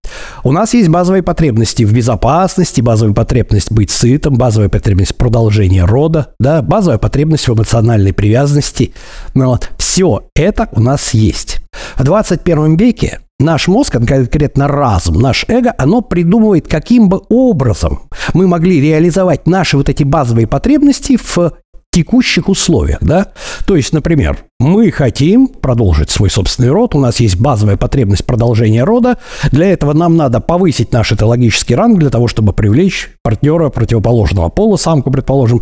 У 0.44 0.52
нас 0.52 0.74
есть 0.74 0.90
базовые 0.90 1.22
потребности 1.22 1.84
в 1.84 1.94
безопасности, 1.94 2.82
базовая 2.82 3.14
потребность 3.14 3.72
быть 3.72 3.92
сытым, 3.92 4.36
базовая 4.36 4.70
потребность 4.70 5.16
продолжения 5.16 5.86
рода, 5.86 6.34
да, 6.40 6.64
базовая 6.64 6.98
потребность 6.98 7.48
в 7.48 7.54
эмоциональной 7.54 8.14
привязанности. 8.14 8.94
Ну, 9.36 9.48
вот, 9.48 9.70
все 9.78 10.24
это 10.36 10.68
у 10.72 10.82
нас 10.82 11.14
есть. 11.14 11.62
В 11.96 12.04
21 12.04 12.78
веке 12.78 13.20
наш 13.40 13.68
мозг, 13.68 13.94
конкретно 13.94 14.68
разум, 14.68 15.20
наш 15.22 15.46
эго, 15.48 15.74
оно 15.78 16.02
придумывает, 16.02 16.68
каким 16.68 17.10
бы 17.10 17.22
образом 17.30 18.10
мы 18.34 18.48
могли 18.48 18.82
реализовать 18.82 19.48
наши 19.48 19.78
вот 19.78 19.90
эти 19.90 20.04
базовые 20.04 20.48
потребности 20.48 21.18
в 21.18 21.54
текущих 21.92 22.50
условиях, 22.50 23.00
да? 23.02 23.32
То 23.66 23.76
есть, 23.76 23.94
например, 23.94 24.38
мы 24.60 24.92
хотим 24.92 25.48
продолжить 25.48 26.10
свой 26.10 26.30
собственный 26.30 26.70
род, 26.70 26.96
у 26.96 27.00
нас 27.00 27.20
есть 27.20 27.38
базовая 27.38 27.78
потребность 27.78 28.26
продолжения 28.26 28.84
рода, 28.84 29.18
для 29.52 29.68
этого 29.72 29.94
нам 29.94 30.16
надо 30.16 30.40
повысить 30.40 30.92
наш 30.92 31.12
этологический 31.12 31.76
ранг 31.76 32.00
для 32.00 32.10
того, 32.10 32.28
чтобы 32.28 32.54
привлечь 32.54 33.12
партнера 33.24 33.70
противоположного 33.70 34.50
пола, 34.50 34.78
самку, 34.78 35.12
предположим. 35.12 35.62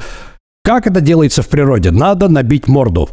Как 0.64 0.86
это 0.86 1.00
делается 1.00 1.42
в 1.44 1.48
природе? 1.48 1.92
Надо 1.92 2.28
набить 2.28 2.68
морду. 2.68 3.10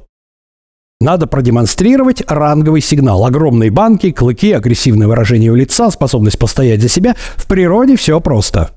Надо 1.01 1.27
продемонстрировать 1.27 2.23
ранговый 2.27 2.81
сигнал. 2.81 3.25
Огромные 3.27 3.71
банки, 3.71 4.11
клыки, 4.11 4.53
агрессивное 4.53 5.07
выражение 5.07 5.55
лица, 5.55 5.91
способность 5.91 6.39
постоять 6.39 6.81
за 6.81 6.89
себя. 6.89 7.15
В 7.37 7.47
природе 7.47 7.97
все 7.97 8.21
просто. 8.21 8.71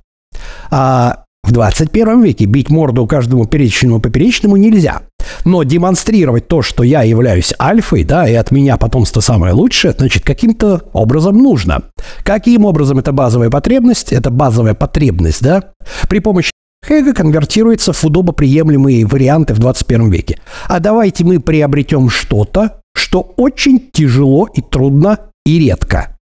А 0.69 1.23
в 1.47 1.53
21 1.53 2.23
веке 2.23 2.45
бить 2.45 2.69
морду 2.69 3.07
каждому 3.07 3.45
перечному 3.45 4.01
поперечному 4.01 4.57
нельзя. 4.57 5.03
Но 5.45 5.63
демонстрировать 5.63 6.47
то, 6.47 6.61
что 6.61 6.83
я 6.83 7.03
являюсь 7.03 7.53
альфой, 7.59 8.03
да, 8.03 8.27
и 8.27 8.33
от 8.33 8.51
меня 8.51 8.77
потомство 8.77 9.21
самое 9.21 9.53
лучшее, 9.53 9.93
значит, 9.97 10.23
каким-то 10.23 10.83
образом 10.91 11.37
нужно. 11.37 11.83
Каким 12.23 12.65
образом 12.65 12.99
это 12.99 13.13
базовая 13.13 13.49
потребность? 13.49 14.11
Это 14.11 14.29
базовая 14.29 14.73
потребность, 14.73 15.41
да? 15.41 15.71
При 16.09 16.19
помощи 16.19 16.51
Эго 16.89 17.13
конвертируется 17.13 17.93
в 17.93 18.03
удобоприемлемые 18.03 19.05
варианты 19.05 19.53
в 19.53 19.59
21 19.59 20.09
веке. 20.09 20.39
А 20.67 20.79
давайте 20.79 21.23
мы 21.23 21.39
приобретем 21.39 22.09
что-то, 22.09 22.81
что 22.93 23.21
очень 23.37 23.89
тяжело 23.91 24.47
и 24.53 24.61
трудно 24.61 25.19
и 25.45 25.59
редко. 25.59 26.17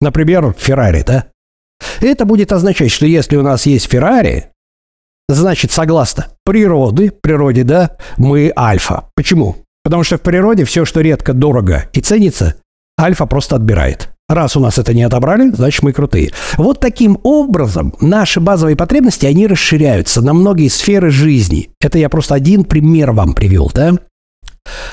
Например, 0.00 0.54
Феррари, 0.58 1.04
да? 1.06 1.26
Это 2.00 2.24
будет 2.24 2.52
означать, 2.52 2.90
что 2.90 3.06
если 3.06 3.36
у 3.36 3.42
нас 3.42 3.66
есть 3.66 3.90
Феррари, 3.90 4.50
значит, 5.28 5.72
согласно 5.72 6.28
природы, 6.44 7.10
природе, 7.10 7.64
да, 7.64 7.96
мы 8.16 8.52
альфа. 8.56 9.08
Почему? 9.14 9.56
Потому 9.84 10.02
что 10.02 10.18
в 10.18 10.22
природе 10.22 10.64
все, 10.64 10.84
что 10.84 11.00
редко, 11.00 11.32
дорого 11.32 11.88
и 11.92 12.00
ценится, 12.00 12.56
альфа 13.00 13.26
просто 13.26 13.56
отбирает. 13.56 14.10
Раз 14.28 14.56
у 14.56 14.60
нас 14.60 14.76
это 14.78 14.92
не 14.92 15.04
отобрали, 15.04 15.50
значит 15.50 15.84
мы 15.84 15.92
крутые. 15.92 16.32
Вот 16.56 16.80
таким 16.80 17.20
образом 17.22 17.94
наши 18.00 18.40
базовые 18.40 18.74
потребности, 18.76 19.24
они 19.26 19.46
расширяются 19.46 20.20
на 20.20 20.32
многие 20.32 20.68
сферы 20.68 21.10
жизни. 21.10 21.70
Это 21.80 21.98
я 21.98 22.08
просто 22.08 22.34
один 22.34 22.64
пример 22.64 23.12
вам 23.12 23.34
привел, 23.34 23.70
да? 23.72 23.92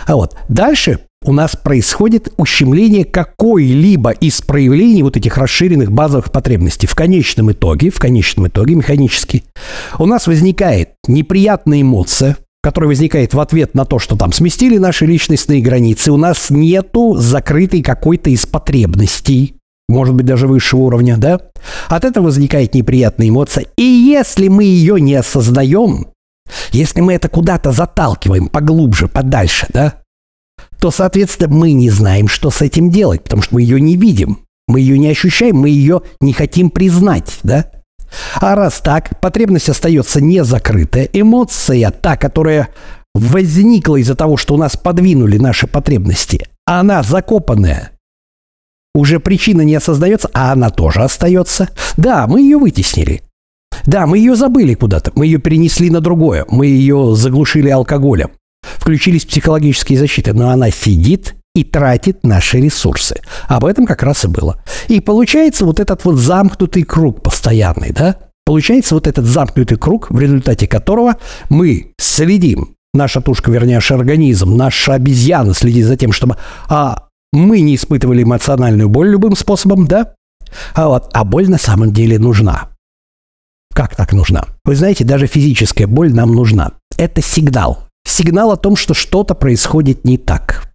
А 0.05 0.15
вот 0.15 0.38
дальше 0.50 1.00
у 1.23 1.33
нас 1.33 1.55
происходит 1.55 2.33
ущемление 2.37 3.05
какой-либо 3.05 4.11
из 4.11 4.41
проявлений 4.41 5.03
вот 5.03 5.17
этих 5.17 5.37
расширенных 5.37 5.91
базовых 5.91 6.31
потребностей. 6.31 6.87
В 6.87 6.95
конечном 6.95 7.51
итоге, 7.51 7.89
в 7.89 7.99
конечном 7.99 8.47
итоге 8.47 8.75
механически, 8.75 9.43
у 9.99 10.05
нас 10.05 10.27
возникает 10.27 10.89
неприятная 11.07 11.81
эмоция, 11.81 12.37
которая 12.61 12.89
возникает 12.89 13.33
в 13.33 13.39
ответ 13.39 13.73
на 13.73 13.85
то, 13.85 13.99
что 13.99 14.15
там 14.15 14.31
сместили 14.31 14.77
наши 14.77 15.05
личностные 15.05 15.61
границы. 15.61 16.11
У 16.11 16.17
нас 16.17 16.49
нету 16.49 17.15
закрытой 17.15 17.81
какой-то 17.81 18.29
из 18.29 18.45
потребностей, 18.45 19.55
может 19.89 20.15
быть, 20.15 20.25
даже 20.25 20.47
высшего 20.47 20.81
уровня, 20.81 21.17
да? 21.17 21.39
От 21.89 22.05
этого 22.05 22.25
возникает 22.25 22.73
неприятная 22.73 23.29
эмоция. 23.29 23.65
И 23.77 23.83
если 23.83 24.47
мы 24.47 24.63
ее 24.63 24.99
не 25.01 25.15
осознаем, 25.15 26.07
если 26.71 27.01
мы 27.01 27.13
это 27.13 27.29
куда-то 27.29 27.71
заталкиваем 27.71 28.47
поглубже, 28.47 29.07
подальше, 29.07 29.67
да, 29.73 30.02
то, 30.83 30.91
соответственно, 30.91 31.55
мы 31.55 31.71
не 31.71 31.89
знаем, 31.89 32.27
что 32.27 32.51
с 32.51 32.61
этим 32.61 32.89
делать, 32.89 33.23
потому 33.23 33.41
что 33.41 33.55
мы 33.55 33.61
ее 33.61 33.79
не 33.79 33.95
видим, 33.95 34.39
мы 34.67 34.81
ее 34.81 34.99
не 34.99 35.07
ощущаем, 35.07 35.55
мы 35.55 35.69
ее 35.69 36.01
не 36.19 36.33
хотим 36.33 36.69
признать, 36.69 37.39
да? 37.41 37.71
А 38.35 38.53
раз 38.53 38.81
так, 38.83 39.17
потребность 39.21 39.69
остается 39.69 40.19
не 40.19 40.43
закрытая, 40.43 41.05
эмоция, 41.13 41.89
та, 41.89 42.17
которая 42.17 42.67
возникла 43.15 43.95
из-за 43.95 44.15
того, 44.15 44.35
что 44.35 44.55
у 44.55 44.57
нас 44.57 44.75
подвинули 44.75 45.37
наши 45.37 45.67
потребности, 45.67 46.49
она 46.65 47.01
закопанная, 47.01 47.91
уже 48.93 49.21
причина 49.21 49.61
не 49.61 49.75
осознается, 49.75 50.29
а 50.33 50.51
она 50.51 50.69
тоже 50.69 50.99
остается. 50.99 51.69
Да, 51.95 52.27
мы 52.27 52.41
ее 52.41 52.57
вытеснили. 52.57 53.21
Да, 53.85 54.05
мы 54.05 54.17
ее 54.17 54.35
забыли 54.35 54.73
куда-то, 54.73 55.13
мы 55.15 55.27
ее 55.27 55.37
перенесли 55.37 55.89
на 55.89 56.01
другое, 56.01 56.45
мы 56.49 56.65
ее 56.65 57.15
заглушили 57.15 57.69
алкоголем. 57.69 58.31
Включились 58.77 59.25
психологические 59.25 59.99
защиты, 59.99 60.33
но 60.33 60.49
она 60.49 60.71
сидит 60.71 61.35
и 61.55 61.63
тратит 61.63 62.23
наши 62.23 62.59
ресурсы. 62.59 63.21
Об 63.47 63.65
этом 63.65 63.85
как 63.85 64.03
раз 64.03 64.25
и 64.25 64.27
было. 64.27 64.63
И 64.87 64.99
получается 64.99 65.65
вот 65.65 65.79
этот 65.79 66.03
вот 66.05 66.15
замкнутый 66.15 66.83
круг 66.83 67.21
постоянный, 67.21 67.91
да? 67.91 68.17
Получается 68.45 68.95
вот 68.95 69.07
этот 69.07 69.25
замкнутый 69.25 69.77
круг, 69.77 70.09
в 70.09 70.19
результате 70.19 70.67
которого 70.67 71.17
мы 71.49 71.93
следим, 71.97 72.75
наша 72.93 73.21
тушка, 73.21 73.51
вернее, 73.51 73.75
наш 73.75 73.91
организм, 73.91 74.57
наша 74.57 74.95
обезьяна 74.95 75.53
следит 75.53 75.85
за 75.85 75.95
тем, 75.95 76.11
чтобы 76.11 76.37
а, 76.67 77.07
мы 77.31 77.61
не 77.61 77.75
испытывали 77.75 78.23
эмоциональную 78.23 78.89
боль 78.89 79.09
любым 79.09 79.35
способом, 79.35 79.87
да? 79.87 80.13
А 80.73 80.87
вот, 80.87 81.09
а 81.13 81.23
боль 81.23 81.49
на 81.49 81.57
самом 81.57 81.93
деле 81.93 82.19
нужна. 82.19 82.69
Как 83.73 83.95
так 83.95 84.13
нужна? 84.13 84.45
Вы 84.65 84.75
знаете, 84.75 85.03
даже 85.03 85.25
физическая 85.25 85.87
боль 85.87 86.13
нам 86.13 86.31
нужна. 86.33 86.73
Это 86.97 87.21
сигнал. 87.21 87.87
Сигнал 88.05 88.51
о 88.51 88.57
том, 88.57 88.75
что 88.75 88.93
что-то 88.93 89.33
происходит 89.33 90.05
не 90.05 90.17
так. 90.17 90.74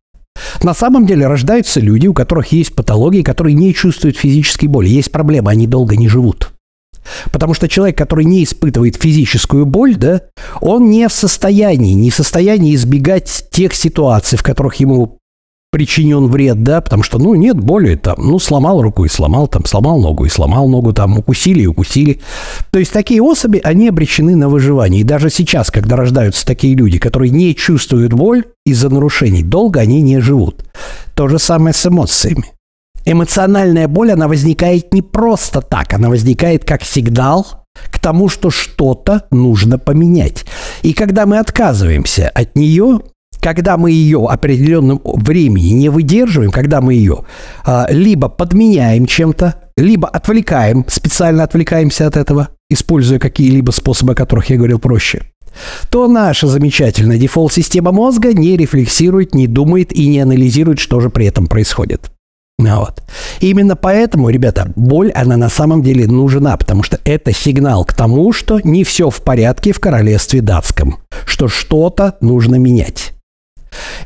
На 0.62 0.74
самом 0.74 1.06
деле 1.06 1.26
рождаются 1.26 1.80
люди, 1.80 2.06
у 2.06 2.14
которых 2.14 2.52
есть 2.52 2.74
патологии, 2.74 3.22
которые 3.22 3.54
не 3.54 3.74
чувствуют 3.74 4.16
физической 4.16 4.66
боли. 4.66 4.88
Есть 4.88 5.12
проблема, 5.12 5.50
они 5.50 5.66
долго 5.66 5.96
не 5.96 6.08
живут. 6.08 6.50
Потому 7.32 7.54
что 7.54 7.68
человек, 7.68 7.96
который 7.96 8.24
не 8.24 8.44
испытывает 8.44 8.96
физическую 8.96 9.66
боль, 9.66 9.96
да, 9.96 10.22
он 10.60 10.90
не 10.90 11.08
в 11.08 11.12
состоянии, 11.12 11.94
не 11.94 12.10
в 12.10 12.14
состоянии 12.14 12.74
избегать 12.74 13.46
тех 13.50 13.74
ситуаций, 13.74 14.38
в 14.38 14.42
которых 14.42 14.76
ему 14.76 15.17
причинен 15.70 16.26
вред, 16.26 16.62
да, 16.62 16.80
потому 16.80 17.02
что, 17.02 17.18
ну, 17.18 17.34
нет 17.34 17.58
боли, 17.58 17.94
там, 17.96 18.16
ну, 18.18 18.38
сломал 18.38 18.80
руку 18.80 19.04
и 19.04 19.08
сломал, 19.08 19.48
там, 19.48 19.64
сломал 19.66 20.00
ногу 20.00 20.24
и 20.24 20.28
сломал 20.28 20.68
ногу, 20.68 20.92
там, 20.92 21.18
укусили 21.18 21.62
и 21.62 21.66
укусили. 21.66 22.20
То 22.70 22.78
есть 22.78 22.92
такие 22.92 23.22
особи, 23.22 23.60
они 23.62 23.88
обречены 23.88 24.34
на 24.34 24.48
выживание. 24.48 25.02
И 25.02 25.04
даже 25.04 25.30
сейчас, 25.30 25.70
когда 25.70 25.96
рождаются 25.96 26.46
такие 26.46 26.74
люди, 26.74 26.98
которые 26.98 27.30
не 27.30 27.54
чувствуют 27.54 28.12
боль 28.12 28.44
из-за 28.64 28.88
нарушений, 28.88 29.42
долго 29.42 29.80
они 29.80 30.00
не 30.00 30.20
живут. 30.20 30.64
То 31.14 31.28
же 31.28 31.38
самое 31.38 31.74
с 31.74 31.86
эмоциями. 31.86 32.44
Эмоциональная 33.04 33.88
боль, 33.88 34.12
она 34.12 34.28
возникает 34.28 34.92
не 34.92 35.02
просто 35.02 35.60
так, 35.60 35.94
она 35.94 36.08
возникает 36.08 36.64
как 36.64 36.82
сигнал 36.82 37.64
к 37.90 37.98
тому, 37.98 38.28
что 38.28 38.50
что-то 38.50 39.24
нужно 39.30 39.78
поменять. 39.78 40.44
И 40.82 40.92
когда 40.92 41.26
мы 41.26 41.38
отказываемся 41.38 42.28
от 42.28 42.56
нее, 42.56 43.00
когда 43.40 43.76
мы 43.76 43.90
ее 43.90 44.26
определенным 44.28 45.00
времени 45.04 45.70
не 45.70 45.88
выдерживаем, 45.88 46.50
когда 46.50 46.80
мы 46.80 46.94
ее 46.94 47.24
а, 47.64 47.86
либо 47.90 48.28
подменяем 48.28 49.06
чем-то, 49.06 49.54
либо 49.76 50.08
отвлекаем, 50.08 50.84
специально 50.88 51.44
отвлекаемся 51.44 52.06
от 52.06 52.16
этого, 52.16 52.48
используя 52.70 53.18
какие-либо 53.18 53.70
способы, 53.70 54.12
о 54.12 54.16
которых 54.16 54.50
я 54.50 54.56
говорил 54.56 54.78
проще, 54.78 55.22
то 55.90 56.08
наша 56.08 56.46
замечательная 56.46 57.18
дефолт-система 57.18 57.92
мозга 57.92 58.32
не 58.32 58.56
рефлексирует, 58.56 59.34
не 59.34 59.46
думает 59.46 59.92
и 59.92 60.06
не 60.08 60.20
анализирует, 60.20 60.78
что 60.78 61.00
же 61.00 61.10
при 61.10 61.26
этом 61.26 61.46
происходит. 61.46 62.10
Вот. 62.58 63.02
именно 63.40 63.76
поэтому, 63.76 64.30
ребята, 64.30 64.72
боль, 64.74 65.12
она 65.12 65.36
на 65.36 65.48
самом 65.48 65.80
деле 65.80 66.08
нужна, 66.08 66.56
потому 66.56 66.82
что 66.82 66.98
это 67.04 67.32
сигнал 67.32 67.84
к 67.84 67.92
тому, 67.92 68.32
что 68.32 68.58
не 68.64 68.82
все 68.82 69.10
в 69.10 69.22
порядке 69.22 69.72
в 69.72 69.78
королевстве 69.78 70.40
датском, 70.40 70.98
что 71.24 71.46
что-то 71.46 72.16
нужно 72.20 72.56
менять. 72.56 73.12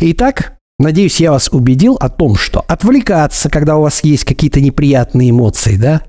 Итак, 0.05 0.55
надеюсь, 0.81 1.21
я 1.21 1.31
вас 1.31 1.49
убедил 1.53 1.95
о 1.95 2.09
том, 2.09 2.35
что 2.35 2.65
отвлекаться, 2.67 3.49
когда 3.49 3.77
у 3.77 3.83
вас 3.83 4.03
есть 4.03 4.25
какие-то 4.25 4.61
неприятные 4.61 5.31
эмоции, 5.31 5.77
да, 5.77 6.03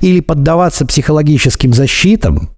или 0.00 0.20
поддаваться 0.20 0.86
психологическим 0.86 1.72
защитам, 1.72 2.50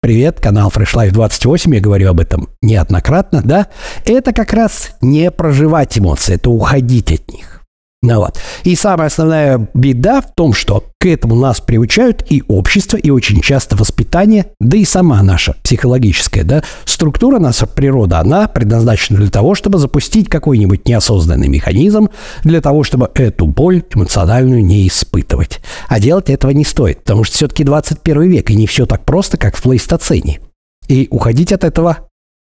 Привет, 0.00 0.40
канал 0.40 0.70
Fresh 0.72 0.94
Life 0.94 1.10
28, 1.10 1.74
я 1.74 1.80
говорю 1.80 2.10
об 2.10 2.20
этом 2.20 2.48
неоднократно, 2.62 3.42
да? 3.42 3.66
Это 4.04 4.32
как 4.32 4.52
раз 4.52 4.96
не 5.00 5.30
проживать 5.32 5.98
эмоции, 5.98 6.36
это 6.36 6.50
уходить 6.50 7.10
от 7.10 7.28
них. 7.28 7.57
Ну 8.00 8.18
вот. 8.18 8.38
И 8.62 8.76
самая 8.76 9.08
основная 9.08 9.68
беда 9.74 10.20
в 10.20 10.32
том, 10.32 10.52
что 10.52 10.84
к 11.00 11.06
этому 11.06 11.34
нас 11.34 11.60
приучают 11.60 12.24
и 12.30 12.44
общество, 12.46 12.96
и 12.96 13.10
очень 13.10 13.40
часто 13.40 13.74
воспитание, 13.74 14.52
да 14.60 14.76
и 14.76 14.84
сама 14.84 15.20
наша 15.24 15.56
психологическая 15.64 16.44
да, 16.44 16.62
структура, 16.84 17.40
наша 17.40 17.66
природа, 17.66 18.20
она 18.20 18.46
предназначена 18.46 19.18
для 19.18 19.30
того, 19.30 19.56
чтобы 19.56 19.78
запустить 19.78 20.28
какой-нибудь 20.28 20.86
неосознанный 20.86 21.48
механизм, 21.48 22.08
для 22.44 22.60
того, 22.60 22.84
чтобы 22.84 23.10
эту 23.14 23.46
боль 23.46 23.82
эмоциональную 23.92 24.64
не 24.64 24.86
испытывать. 24.86 25.60
А 25.88 25.98
делать 25.98 26.30
этого 26.30 26.52
не 26.52 26.64
стоит, 26.64 27.00
потому 27.00 27.24
что 27.24 27.34
все-таки 27.34 27.64
21 27.64 28.22
век, 28.30 28.50
и 28.50 28.54
не 28.54 28.68
все 28.68 28.86
так 28.86 29.04
просто, 29.04 29.38
как 29.38 29.56
в 29.56 29.62
плейстоцене. 29.62 30.40
И 30.86 31.08
уходить 31.10 31.52
от 31.52 31.64
этого 31.64 32.08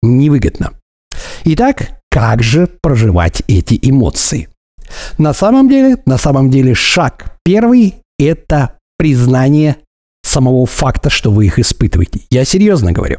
невыгодно. 0.02 0.72
Итак, 1.44 2.00
как 2.10 2.42
же 2.42 2.68
проживать 2.82 3.42
эти 3.46 3.78
эмоции? 3.80 4.48
На 5.18 5.32
самом 5.32 5.68
деле, 5.68 5.96
на 6.06 6.18
самом 6.18 6.50
деле 6.50 6.74
шаг 6.74 7.36
первый– 7.44 7.96
это 8.18 8.78
признание 8.98 9.76
самого 10.22 10.66
факта, 10.66 11.10
что 11.10 11.30
вы 11.30 11.46
их 11.46 11.58
испытываете. 11.58 12.20
Я 12.30 12.44
серьезно 12.44 12.92
говорю. 12.92 13.18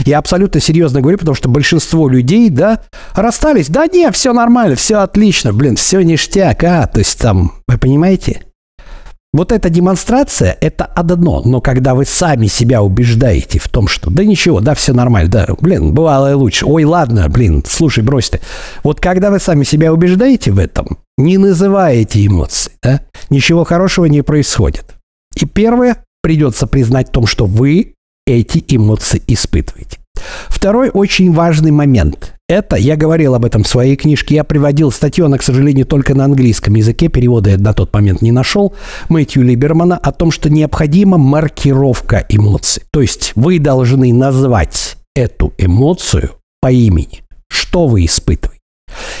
Я 0.00 0.18
абсолютно 0.18 0.60
серьезно 0.60 1.00
говорю, 1.00 1.18
потому 1.18 1.34
что 1.34 1.48
большинство 1.48 2.08
людей, 2.08 2.50
да, 2.50 2.82
расстались. 3.14 3.68
Да 3.68 3.86
не, 3.86 4.10
все 4.12 4.32
нормально, 4.32 4.76
все 4.76 4.98
отлично, 4.98 5.52
блин, 5.52 5.76
все 5.76 6.00
ништяк, 6.02 6.62
а, 6.64 6.86
то 6.86 7.00
есть 7.00 7.18
там, 7.18 7.52
вы 7.66 7.78
понимаете? 7.78 8.44
Вот 9.34 9.50
эта 9.50 9.70
демонстрация– 9.70 10.58
это 10.60 10.84
одно, 10.84 11.40
но 11.42 11.62
когда 11.62 11.94
вы 11.94 12.04
сами 12.04 12.48
себя 12.48 12.82
убеждаете 12.82 13.58
в 13.58 13.66
том, 13.66 13.88
что 13.88 14.10
да 14.10 14.24
ничего, 14.24 14.60
да 14.60 14.74
все 14.74 14.92
нормально, 14.92 15.30
да, 15.30 15.46
блин, 15.58 15.94
бывало 15.94 16.32
и 16.32 16.34
лучше, 16.34 16.66
ой, 16.66 16.84
ладно, 16.84 17.26
блин, 17.30 17.64
слушай, 17.66 18.04
брось 18.04 18.28
ты. 18.28 18.40
Вот 18.84 19.00
когда 19.00 19.30
вы 19.30 19.40
сами 19.40 19.64
себя 19.64 19.90
убеждаете 19.90 20.50
в 20.52 20.58
этом, 20.58 20.98
не 21.16 21.38
называете 21.38 22.26
эмоции, 22.26 22.72
да, 22.82 23.00
ничего 23.30 23.64
хорошего 23.64 24.04
не 24.04 24.20
происходит. 24.20 24.96
И 25.34 25.46
первое, 25.46 26.04
придется 26.22 26.66
признать 26.66 27.08
в 27.08 27.12
том, 27.12 27.26
что 27.26 27.46
вы 27.46 27.94
эти 28.26 28.62
эмоции 28.68 29.22
испытываете. 29.26 30.01
Второй 30.62 30.90
очень 30.90 31.32
важный 31.32 31.70
момент. 31.70 32.34
Это, 32.48 32.76
я 32.76 32.96
говорил 32.96 33.34
об 33.34 33.44
этом 33.44 33.64
в 33.64 33.68
своей 33.68 33.96
книжке, 33.96 34.36
я 34.36 34.44
приводил 34.44 34.92
статью, 34.92 35.26
она, 35.26 35.38
к 35.38 35.42
сожалению, 35.42 35.86
только 35.86 36.14
на 36.14 36.24
английском 36.24 36.74
языке, 36.74 37.08
перевода 37.08 37.50
я 37.50 37.58
на 37.58 37.72
тот 37.72 37.92
момент 37.92 38.22
не 38.22 38.30
нашел, 38.30 38.74
Мэтью 39.08 39.42
Либермана, 39.42 39.96
о 39.96 40.12
том, 40.12 40.30
что 40.30 40.50
необходима 40.50 41.18
маркировка 41.18 42.24
эмоций. 42.28 42.84
То 42.92 43.00
есть 43.00 43.32
вы 43.34 43.58
должны 43.58 44.12
назвать 44.12 44.98
эту 45.16 45.52
эмоцию 45.58 46.32
по 46.60 46.70
имени, 46.70 47.22
что 47.48 47.88
вы 47.88 48.04
испытываете. 48.04 48.60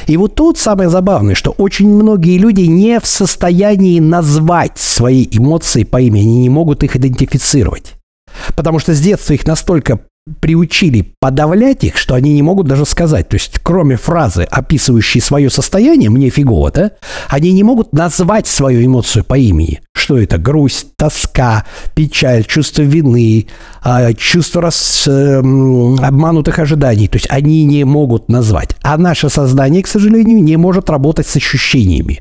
И 0.06 0.16
вот 0.16 0.34
тут 0.34 0.58
самое 0.58 0.90
забавное, 0.90 1.34
что 1.34 1.50
очень 1.52 1.88
многие 1.88 2.38
люди 2.38 2.62
не 2.62 3.00
в 3.00 3.06
состоянии 3.06 3.98
назвать 3.98 4.78
свои 4.78 5.26
эмоции 5.30 5.84
по 5.84 6.00
имени, 6.00 6.22
они 6.22 6.38
не 6.42 6.50
могут 6.50 6.82
их 6.82 6.94
идентифицировать. 6.96 7.94
Потому 8.54 8.78
что 8.78 8.94
с 8.94 9.00
детства 9.00 9.32
их 9.32 9.46
настолько 9.46 10.00
приучили 10.40 11.14
подавлять 11.18 11.82
их, 11.82 11.96
что 11.96 12.14
они 12.14 12.32
не 12.32 12.42
могут 12.42 12.68
даже 12.68 12.86
сказать. 12.86 13.28
То 13.28 13.34
есть, 13.34 13.58
кроме 13.60 13.96
фразы, 13.96 14.44
описывающей 14.44 15.20
свое 15.20 15.50
состояние, 15.50 16.10
мне 16.10 16.30
фигово, 16.30 16.70
да, 16.70 16.92
они 17.28 17.52
не 17.52 17.64
могут 17.64 17.92
назвать 17.92 18.46
свою 18.46 18.84
эмоцию 18.84 19.24
по 19.24 19.36
имени. 19.36 19.80
Что 19.94 20.18
это? 20.18 20.38
Грусть, 20.38 20.96
тоска, 20.96 21.64
печаль, 21.94 22.44
чувство 22.44 22.82
вины, 22.82 23.46
а, 23.82 24.12
чувство 24.14 24.62
рас, 24.62 25.06
эм, 25.08 25.98
обманутых 26.00 26.58
ожиданий. 26.58 27.08
То 27.08 27.16
есть, 27.16 27.26
они 27.28 27.64
не 27.64 27.84
могут 27.84 28.28
назвать. 28.28 28.76
А 28.82 28.96
наше 28.98 29.28
сознание, 29.28 29.82
к 29.82 29.88
сожалению, 29.88 30.42
не 30.42 30.56
может 30.56 30.88
работать 30.88 31.26
с 31.26 31.36
ощущениями. 31.36 32.20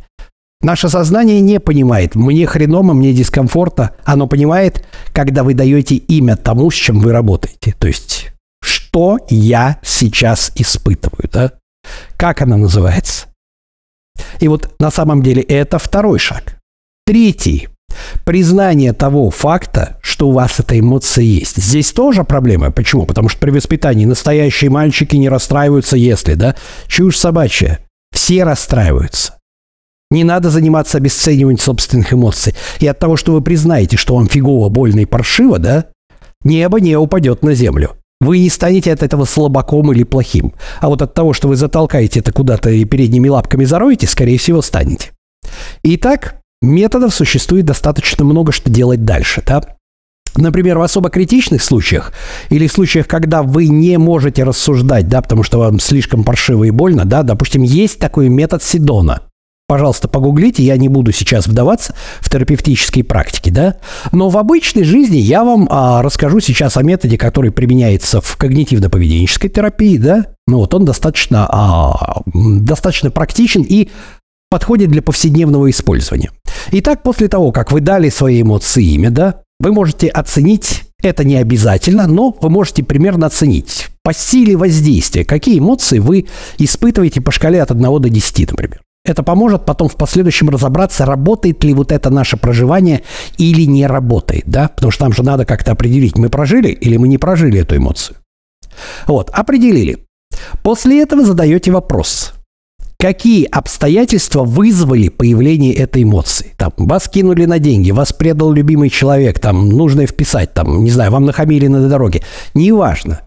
Наше 0.62 0.89
сознание 0.89 1.41
не 1.41 1.60
понимает, 1.60 2.15
мне 2.15 2.45
хреново, 2.45 2.93
мне 2.93 3.13
дискомфорта. 3.13 3.95
Оно 4.04 4.28
понимает, 4.28 4.86
когда 5.12 5.43
вы 5.43 5.54
даете 5.54 5.95
имя 5.95 6.36
тому, 6.36 6.69
с 6.69 6.76
чем 6.76 7.00
вы 7.00 7.12
работаете. 7.12 7.76
То 7.80 7.88
есть, 7.88 8.32
что 8.62 9.17
я 9.30 9.80
сейчас 9.82 10.52
испытываю, 10.56 11.30
да? 11.32 11.54
Как 12.15 12.41
она 12.41 12.58
называется? 12.58 13.28
И 14.39 14.47
вот 14.47 14.76
на 14.80 14.91
самом 14.91 15.24
деле 15.24 15.41
это 15.41 15.80
второй 15.80 16.19
шаг. 16.19 16.60
Третий. 17.06 17.69
Признание 18.24 18.93
того 18.93 19.32
факта, 19.32 20.00
что 20.02 20.30
у 20.30 20.32
вас 20.32 20.60
эта 20.60 20.80
эмоция 20.80 21.24
есть. 21.24 21.58
Здесь 21.58 21.91
тоже 21.91 22.24
проблема. 22.24 22.71
Почему? 22.71 23.06
Потому 23.06 23.30
что 23.30 23.39
при 23.39 23.50
воспитании 23.50 24.06
настоящие 24.06 24.69
мальчики 24.69 25.15
не 25.15 25.28
расстраиваются, 25.28 25.97
если, 25.97 26.36
да? 26.36 26.56
Чушь 26.88 27.17
собачья. 27.17 27.80
Все 28.12 28.43
расстраиваются. 28.43 29.40
Не 30.12 30.26
надо 30.26 30.50
заниматься 30.50 30.97
обесцениванием 30.97 31.58
собственных 31.58 32.13
эмоций. 32.13 32.54
И 32.80 32.86
от 32.86 33.00
того, 33.00 33.15
что 33.15 33.32
вы 33.32 33.41
признаете, 33.41 33.95
что 33.95 34.15
вам 34.15 34.28
фигово, 34.28 34.67
больно 34.67 35.00
и 35.00 35.06
паршиво, 35.06 35.58
да, 35.58 35.86
небо 36.43 36.82
не 36.82 36.97
упадет 36.97 37.43
на 37.43 37.54
землю. 37.54 37.91
Вы 38.19 38.39
не 38.39 38.50
станете 38.50 38.91
от 38.91 39.02
этого 39.02 39.24
слабаком 39.24 39.91
или 39.93 40.04
плохим. 40.04 40.54
А 40.82 40.89
вот 40.89 41.02
от 41.02 41.13
того, 41.13 41.32
что 41.34 41.47
вы 41.47 41.56
затолкаете 41.56 42.19
это 42.19 42.34
куда-то 42.34 42.69
и 42.69 42.84
передними 42.84 43.30
лапками 43.30 43.63
зароете, 43.63 44.06
скорее 44.06 44.38
всего, 44.38 44.62
станете. 44.62 45.12
Итак, 45.84 46.36
методов 46.62 47.15
существует 47.15 47.65
достаточно 47.65 48.26
много, 48.26 48.52
что 48.52 48.69
делать 48.69 49.06
дальше. 49.06 49.41
Да? 49.47 49.63
Например, 50.36 50.78
в 50.78 50.82
особо 50.82 51.10
критичных 51.10 51.63
случаях 51.63 52.12
или 52.50 52.67
в 52.67 52.74
случаях, 52.74 53.08
когда 53.08 53.43
вы 53.43 53.67
не 53.69 53.97
можете 53.97 54.43
рассуждать, 54.43 55.08
да, 55.08 55.21
потому 55.21 55.43
что 55.43 55.58
вам 55.58 55.80
слишком 55.80 56.26
паршиво 56.26 56.65
и 56.65 56.69
больно, 56.69 57.06
да, 57.06 57.24
допустим, 57.24 57.63
есть 57.63 57.97
такой 57.97 58.28
метод 58.28 58.62
Сидона– 58.62 59.21
пожалуйста, 59.71 60.10
погуглите, 60.10 60.63
я 60.63 60.75
не 60.75 60.89
буду 60.89 61.13
сейчас 61.13 61.47
вдаваться 61.47 61.95
в 62.19 62.29
терапевтические 62.29 63.05
практики, 63.05 63.49
да, 63.49 63.77
но 64.12 64.27
в 64.27 64.38
обычной 64.38 64.84
жизни 64.84 65.15
я 65.15 65.45
вам 65.45 65.65
а, 65.71 66.01
расскажу 66.01 66.41
сейчас 66.41 66.75
о 66.75 66.84
методе, 66.84 67.17
который 67.17 67.51
применяется 67.51 68.19
в 68.19 68.38
когнитивно-поведенческой 68.38 69.47
терапии, 69.47 69.95
да, 69.95 70.25
ну 70.45 70.57
вот 70.57 70.73
он 70.73 70.84
достаточно, 70.84 71.47
а, 71.49 72.21
достаточно 72.34 73.12
практичен 73.12 73.62
и 73.62 73.88
подходит 74.49 74.89
для 74.89 75.01
повседневного 75.01 75.69
использования. 75.69 76.31
Итак, 76.73 77.01
после 77.01 77.29
того, 77.29 77.53
как 77.53 77.71
вы 77.71 77.79
дали 77.79 78.10
свои 78.10 78.41
эмоции 78.41 78.84
имя, 78.84 79.10
да, 79.10 79.43
вы 79.62 79.71
можете 79.71 80.10
оценить, 80.10 80.84
это 81.01 81.23
не 81.23 81.38
обязательно, 81.38 82.07
но 82.07 82.36
вы 82.41 82.49
можете 82.49 82.84
примерно 82.84 83.27
оценить 83.27 83.88
по 84.03 84.12
силе 84.12 84.57
воздействия, 84.57 85.23
какие 85.23 85.60
эмоции 85.60 85.99
вы 85.99 86.25
испытываете 86.57 87.21
по 87.21 87.31
шкале 87.31 87.62
от 87.62 87.71
1 87.71 88.01
до 88.01 88.10
10, 88.10 88.51
например. 88.51 88.81
Это 89.03 89.23
поможет 89.23 89.65
потом 89.65 89.89
в 89.89 89.95
последующем 89.95 90.49
разобраться, 90.49 91.05
работает 91.05 91.63
ли 91.63 91.73
вот 91.73 91.91
это 91.91 92.09
наше 92.11 92.37
проживание 92.37 93.01
или 93.37 93.63
не 93.63 93.87
работает, 93.87 94.43
да? 94.45 94.69
Потому 94.69 94.91
что 94.91 95.05
нам 95.05 95.13
же 95.13 95.23
надо 95.23 95.45
как-то 95.45 95.71
определить, 95.71 96.17
мы 96.17 96.29
прожили 96.29 96.69
или 96.69 96.97
мы 96.97 97.07
не 97.07 97.17
прожили 97.17 97.59
эту 97.59 97.77
эмоцию. 97.77 98.17
Вот, 99.07 99.29
определили. 99.31 100.05
После 100.61 101.01
этого 101.01 101.25
задаете 101.25 101.71
вопрос. 101.71 102.33
Какие 102.99 103.45
обстоятельства 103.45 104.43
вызвали 104.43 105.09
появление 105.09 105.73
этой 105.73 106.03
эмоции? 106.03 106.53
Там, 106.55 106.71
вас 106.77 107.09
кинули 107.09 107.45
на 107.45 107.57
деньги, 107.57 107.89
вас 107.89 108.13
предал 108.13 108.51
любимый 108.51 108.89
человек, 108.89 109.39
там, 109.39 109.69
нужно 109.69 110.05
вписать, 110.05 110.53
там, 110.53 110.83
не 110.83 110.91
знаю, 110.91 111.11
вам 111.11 111.25
нахамили 111.25 111.65
на 111.65 111.89
дороге. 111.89 112.21
Неважно. 112.53 113.21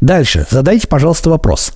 Дальше 0.00 0.48
задайте, 0.50 0.88
пожалуйста, 0.88 1.30
вопрос. 1.30 1.74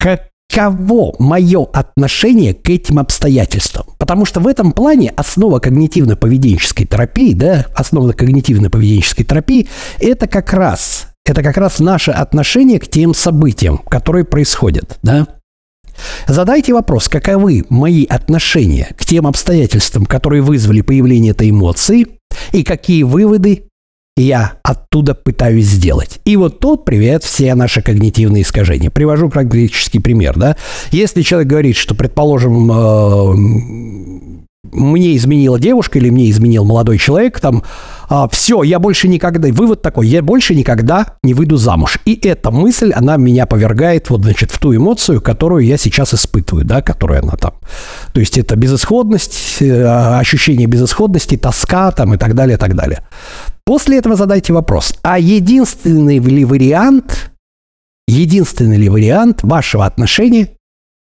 Как 0.00 0.31
каково 0.52 1.14
мое 1.18 1.64
отношение 1.72 2.54
к 2.54 2.68
этим 2.68 2.98
обстоятельствам. 2.98 3.86
Потому 3.98 4.24
что 4.24 4.40
в 4.40 4.46
этом 4.46 4.72
плане 4.72 5.10
основа 5.16 5.58
когнитивно-поведенческой 5.58 6.86
терапии, 6.86 7.32
да, 7.32 7.66
основа 7.74 8.12
когнитивно-поведенческой 8.12 9.24
терапии– 9.24 9.68
это 9.98 10.26
как 10.26 10.52
раз, 10.52 11.08
это 11.24 11.42
как 11.42 11.56
раз 11.56 11.78
наше 11.78 12.10
отношение 12.10 12.78
к 12.78 12.88
тем 12.88 13.14
событиям, 13.14 13.78
которые 13.78 14.24
происходят, 14.24 14.98
да. 15.02 15.26
Задайте 16.26 16.72
вопрос, 16.72 17.08
каковы 17.08 17.64
мои 17.68 18.04
отношения 18.06 18.94
к 18.98 19.04
тем 19.04 19.26
обстоятельствам, 19.26 20.06
которые 20.06 20.42
вызвали 20.42 20.80
появление 20.80 21.32
этой 21.32 21.50
эмоции, 21.50 22.06
и 22.52 22.62
какие 22.62 23.02
выводы 23.02 23.68
я 24.16 24.54
оттуда 24.62 25.14
пытаюсь 25.14 25.66
сделать. 25.66 26.20
И 26.24 26.36
вот 26.36 26.60
тут 26.60 26.84
привет 26.84 27.24
все 27.24 27.54
наши 27.54 27.80
когнитивные 27.80 28.42
искажения. 28.42 28.90
Привожу 28.90 29.28
практический 29.28 30.00
пример, 30.00 30.36
да. 30.36 30.56
Если 30.90 31.22
человек 31.22 31.48
говорит, 31.48 31.76
что, 31.76 31.94
предположим, 31.94 32.70
э, 32.70 34.42
мне 34.72 35.16
изменила 35.16 35.58
девушка 35.58 35.98
или 35.98 36.08
мне 36.10 36.30
изменил 36.30 36.64
молодой 36.64 36.96
человек, 36.98 37.40
там, 37.40 37.62
а, 38.08 38.28
все, 38.28 38.62
я 38.62 38.78
больше 38.78 39.08
никогда, 39.08 39.48
вывод 39.48 39.82
такой, 39.82 40.06
я 40.06 40.22
больше 40.22 40.54
никогда 40.54 41.16
не 41.22 41.34
выйду 41.34 41.56
замуж. 41.56 41.98
И 42.04 42.18
эта 42.26 42.50
мысль, 42.50 42.92
она 42.92 43.16
меня 43.16 43.46
повергает 43.46 44.08
вот, 44.10 44.22
значит, 44.22 44.50
в 44.50 44.58
ту 44.58 44.74
эмоцию, 44.74 45.20
которую 45.20 45.64
я 45.66 45.76
сейчас 45.76 46.14
испытываю, 46.14 46.64
да, 46.64 46.80
которая 46.80 47.22
она 47.22 47.32
там. 47.32 47.54
То 48.12 48.20
есть 48.20 48.38
это 48.38 48.56
безысходность, 48.56 49.60
э, 49.60 50.18
ощущение 50.18 50.66
безысходности, 50.66 51.36
тоска 51.36 51.90
там 51.90 52.14
и 52.14 52.16
так 52.16 52.34
далее, 52.34 52.56
и 52.56 52.58
так 52.58 52.74
далее. 52.74 53.02
После 53.64 53.98
этого 53.98 54.16
задайте 54.16 54.52
вопрос, 54.52 54.94
а 55.02 55.18
единственный 55.18 56.18
ли 56.18 56.44
вариант, 56.44 57.32
единственный 58.08 58.76
ли 58.76 58.88
вариант 58.88 59.42
вашего 59.42 59.86
отношения 59.86 60.50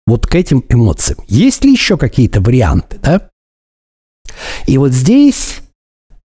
вот 0.06 0.26
к 0.26 0.34
этим 0.34 0.64
эмоциям? 0.68 1.18
Есть 1.26 1.64
ли 1.64 1.72
еще 1.72 1.96
какие-то 1.96 2.40
варианты, 2.40 2.98
да? 3.02 3.28
И 4.66 4.78
вот 4.78 4.92
здесь 4.92 5.60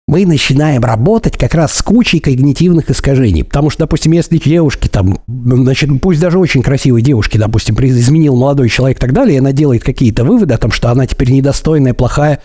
мы 0.09 0.25
начинаем 0.25 0.83
работать 0.83 1.37
как 1.37 1.53
раз 1.53 1.73
с 1.75 1.83
кучей 1.83 2.19
когнитивных 2.19 2.89
искажений. 2.89 3.43
Потому 3.43 3.69
что, 3.69 3.81
допустим, 3.81 4.11
если 4.11 4.39
девушки 4.39 4.87
там, 4.87 5.19
значит, 5.27 5.89
пусть 6.01 6.19
даже 6.19 6.39
очень 6.39 6.63
красивой 6.63 7.03
девушки, 7.03 7.37
допустим, 7.37 7.75
изменил 7.75 8.35
молодой 8.35 8.69
человек 8.69 8.97
и 8.97 9.01
так 9.01 9.13
далее, 9.13 9.35
и 9.35 9.39
она 9.39 9.51
делает 9.51 9.83
какие-то 9.83 10.23
выводы 10.23 10.55
о 10.55 10.57
том, 10.57 10.71
что 10.71 10.89
она 10.89 11.05
теперь 11.05 11.31
недостойная, 11.31 11.93
плохая. 11.93 12.41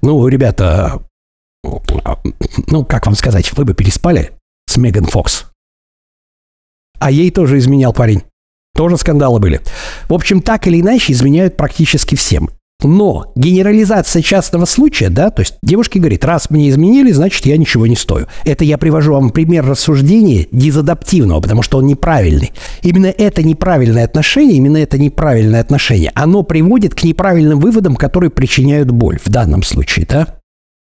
Ну, 0.00 0.26
ребята, 0.26 1.02
ну, 2.66 2.84
как 2.84 3.06
вам 3.06 3.14
сказать, 3.14 3.52
вы 3.56 3.64
бы 3.64 3.74
переспали 3.74 4.32
с 4.66 4.76
Меган 4.76 5.04
Фокс. 5.04 5.46
А 6.98 7.10
ей 7.10 7.30
тоже 7.30 7.58
изменял 7.58 7.92
парень. 7.92 8.22
Тоже 8.74 8.96
скандалы 8.96 9.38
были. 9.38 9.60
В 10.08 10.14
общем, 10.14 10.40
так 10.40 10.66
или 10.66 10.80
иначе 10.80 11.12
изменяют 11.12 11.56
практически 11.56 12.14
всем. 12.14 12.48
Но 12.84 13.32
генерализация 13.36 14.22
частного 14.22 14.64
случая, 14.64 15.08
да, 15.08 15.30
то 15.30 15.40
есть 15.40 15.54
девушки 15.62 15.98
говорит, 15.98 16.24
раз 16.24 16.50
мне 16.50 16.68
изменили, 16.68 17.12
значит, 17.12 17.46
я 17.46 17.56
ничего 17.56 17.86
не 17.86 17.94
стою. 17.94 18.26
Это 18.44 18.64
я 18.64 18.76
привожу 18.76 19.12
вам 19.12 19.30
пример 19.30 19.64
рассуждения 19.64 20.48
дезадаптивного, 20.50 21.40
потому 21.40 21.62
что 21.62 21.78
он 21.78 21.86
неправильный. 21.86 22.52
Именно 22.82 23.06
это 23.06 23.42
неправильное 23.44 24.04
отношение, 24.04 24.56
именно 24.56 24.78
это 24.78 24.98
неправильное 24.98 25.60
отношение, 25.60 26.10
оно 26.14 26.42
приводит 26.42 26.94
к 26.94 27.04
неправильным 27.04 27.60
выводам, 27.60 27.94
которые 27.94 28.30
причиняют 28.30 28.90
боль 28.90 29.18
в 29.22 29.28
данном 29.28 29.62
случае, 29.62 30.06
да? 30.08 30.38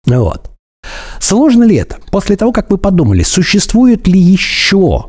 Вот. 0.06 0.49
Сложно 1.18 1.64
ли 1.64 1.76
это? 1.76 1.98
После 2.10 2.36
того, 2.36 2.52
как 2.52 2.70
вы 2.70 2.78
подумали, 2.78 3.22
существуют 3.22 4.08
ли 4.08 4.18
еще 4.18 5.06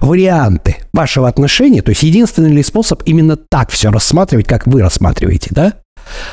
варианты 0.00 0.76
вашего 0.92 1.28
отношения, 1.28 1.82
то 1.82 1.90
есть 1.90 2.02
единственный 2.02 2.50
ли 2.50 2.62
способ 2.62 3.02
именно 3.06 3.36
так 3.36 3.70
все 3.70 3.90
рассматривать, 3.90 4.46
как 4.46 4.66
вы 4.66 4.82
рассматриваете, 4.82 5.48
да? 5.50 5.74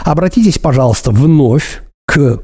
Обратитесь, 0.01 0.59
пожалуйста, 0.59 1.11
вновь 1.11 1.81
к 2.05 2.41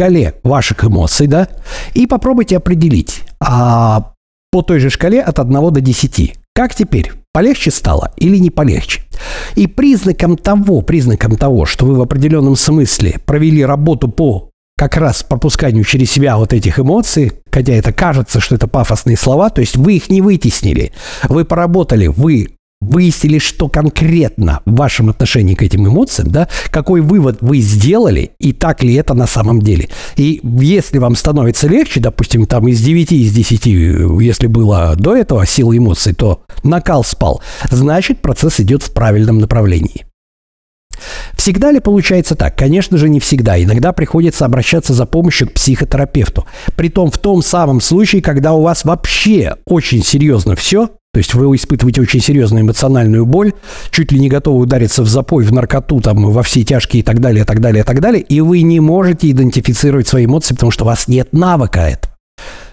шкале 0.00 0.34
ваших 0.44 0.84
эмоций, 0.84 1.26
да, 1.26 1.48
и 1.94 2.06
попробуйте 2.06 2.56
определить 2.56 3.22
а, 3.40 4.12
по 4.50 4.62
той 4.62 4.78
же 4.78 4.90
шкале 4.90 5.20
от 5.20 5.38
1 5.38 5.72
до 5.72 5.80
10. 5.80 6.34
Как 6.54 6.74
теперь? 6.74 7.12
Полегче 7.32 7.70
стало 7.70 8.12
или 8.16 8.38
не 8.38 8.50
полегче? 8.50 9.02
И 9.54 9.66
признаком 9.66 10.36
того, 10.36 10.82
признаком 10.82 11.36
того, 11.36 11.66
что 11.66 11.86
вы 11.86 11.94
в 11.94 12.02
определенном 12.02 12.56
смысле 12.56 13.18
провели 13.24 13.64
работу 13.64 14.08
по 14.08 14.49
как 14.80 14.96
раз 14.96 15.22
пропусканию 15.22 15.84
через 15.84 16.10
себя 16.10 16.38
вот 16.38 16.54
этих 16.54 16.78
эмоций, 16.78 17.32
хотя 17.50 17.74
это 17.74 17.92
кажется, 17.92 18.40
что 18.40 18.54
это 18.54 18.66
пафосные 18.66 19.18
слова, 19.18 19.50
то 19.50 19.60
есть 19.60 19.76
вы 19.76 19.96
их 19.96 20.08
не 20.08 20.22
вытеснили, 20.22 20.92
вы 21.28 21.44
поработали, 21.44 22.06
вы 22.06 22.48
выяснили, 22.80 23.38
что 23.38 23.68
конкретно 23.68 24.62
в 24.64 24.76
вашем 24.76 25.10
отношении 25.10 25.54
к 25.54 25.62
этим 25.62 25.86
эмоциям, 25.86 26.30
да, 26.30 26.48
какой 26.70 27.02
вывод 27.02 27.42
вы 27.42 27.58
сделали, 27.58 28.30
и 28.38 28.54
так 28.54 28.82
ли 28.82 28.94
это 28.94 29.12
на 29.12 29.26
самом 29.26 29.60
деле. 29.60 29.90
И 30.16 30.40
если 30.42 30.96
вам 30.96 31.14
становится 31.14 31.68
легче, 31.68 32.00
допустим, 32.00 32.46
там 32.46 32.66
из 32.66 32.80
9 32.80 33.12
из 33.12 33.34
10, 33.34 33.66
если 34.22 34.46
было 34.46 34.96
до 34.96 35.14
этого 35.14 35.44
сила 35.44 35.76
эмоций, 35.76 36.14
то 36.14 36.40
накал 36.62 37.04
спал, 37.04 37.42
значит 37.70 38.22
процесс 38.22 38.60
идет 38.60 38.82
в 38.82 38.94
правильном 38.94 39.40
направлении. 39.40 40.06
Всегда 41.34 41.72
ли 41.72 41.80
получается 41.80 42.34
так? 42.34 42.56
Конечно 42.56 42.96
же, 42.96 43.08
не 43.08 43.20
всегда. 43.20 43.62
Иногда 43.62 43.92
приходится 43.92 44.44
обращаться 44.44 44.92
за 44.92 45.06
помощью 45.06 45.48
к 45.48 45.54
психотерапевту. 45.54 46.46
Притом 46.76 47.10
в 47.10 47.18
том 47.18 47.42
самом 47.42 47.80
случае, 47.80 48.22
когда 48.22 48.52
у 48.52 48.62
вас 48.62 48.84
вообще 48.84 49.56
очень 49.66 50.04
серьезно 50.04 50.56
все, 50.56 50.90
то 51.12 51.18
есть 51.18 51.34
вы 51.34 51.56
испытываете 51.56 52.02
очень 52.02 52.20
серьезную 52.20 52.62
эмоциональную 52.62 53.26
боль, 53.26 53.52
чуть 53.90 54.12
ли 54.12 54.20
не 54.20 54.28
готовы 54.28 54.60
удариться 54.60 55.02
в 55.02 55.08
запой, 55.08 55.44
в 55.44 55.52
наркоту, 55.52 56.00
там, 56.00 56.30
во 56.30 56.42
все 56.44 56.62
тяжкие 56.62 57.00
и 57.00 57.04
так 57.04 57.20
далее, 57.20 57.42
и 57.42 57.46
так 57.46 57.60
далее, 57.60 57.82
и 57.82 57.84
так 57.84 58.00
далее, 58.00 58.22
и 58.22 58.40
вы 58.40 58.62
не 58.62 58.78
можете 58.78 59.28
идентифицировать 59.30 60.06
свои 60.06 60.26
эмоции, 60.26 60.54
потому 60.54 60.70
что 60.70 60.84
у 60.84 60.86
вас 60.86 61.08
нет 61.08 61.32
навыка 61.32 61.80
этого. 61.80 62.09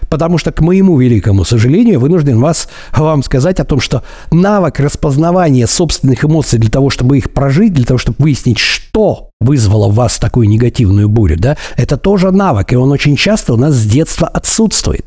Потому 0.08 0.38
что, 0.38 0.52
к 0.52 0.60
моему 0.60 0.98
великому 0.98 1.44
сожалению, 1.44 2.00
вынужден 2.00 2.40
вас, 2.40 2.68
вам 2.92 3.22
сказать 3.22 3.60
о 3.60 3.64
том, 3.64 3.80
что 3.80 4.02
навык 4.30 4.80
распознавания 4.80 5.66
собственных 5.66 6.24
эмоций 6.24 6.58
для 6.58 6.70
того, 6.70 6.90
чтобы 6.90 7.18
их 7.18 7.32
прожить, 7.32 7.72
для 7.72 7.84
того, 7.84 7.98
чтобы 7.98 8.16
выяснить, 8.18 8.58
что 8.58 9.30
вызвало 9.40 9.88
в 9.88 9.94
вас 9.94 10.18
такую 10.18 10.48
негативную 10.48 11.08
бурю, 11.08 11.36
да, 11.38 11.56
это 11.76 11.96
тоже 11.96 12.30
навык, 12.30 12.72
и 12.72 12.76
он 12.76 12.90
очень 12.90 13.16
часто 13.16 13.54
у 13.54 13.56
нас 13.56 13.74
с 13.74 13.86
детства 13.86 14.26
отсутствует. 14.26 15.04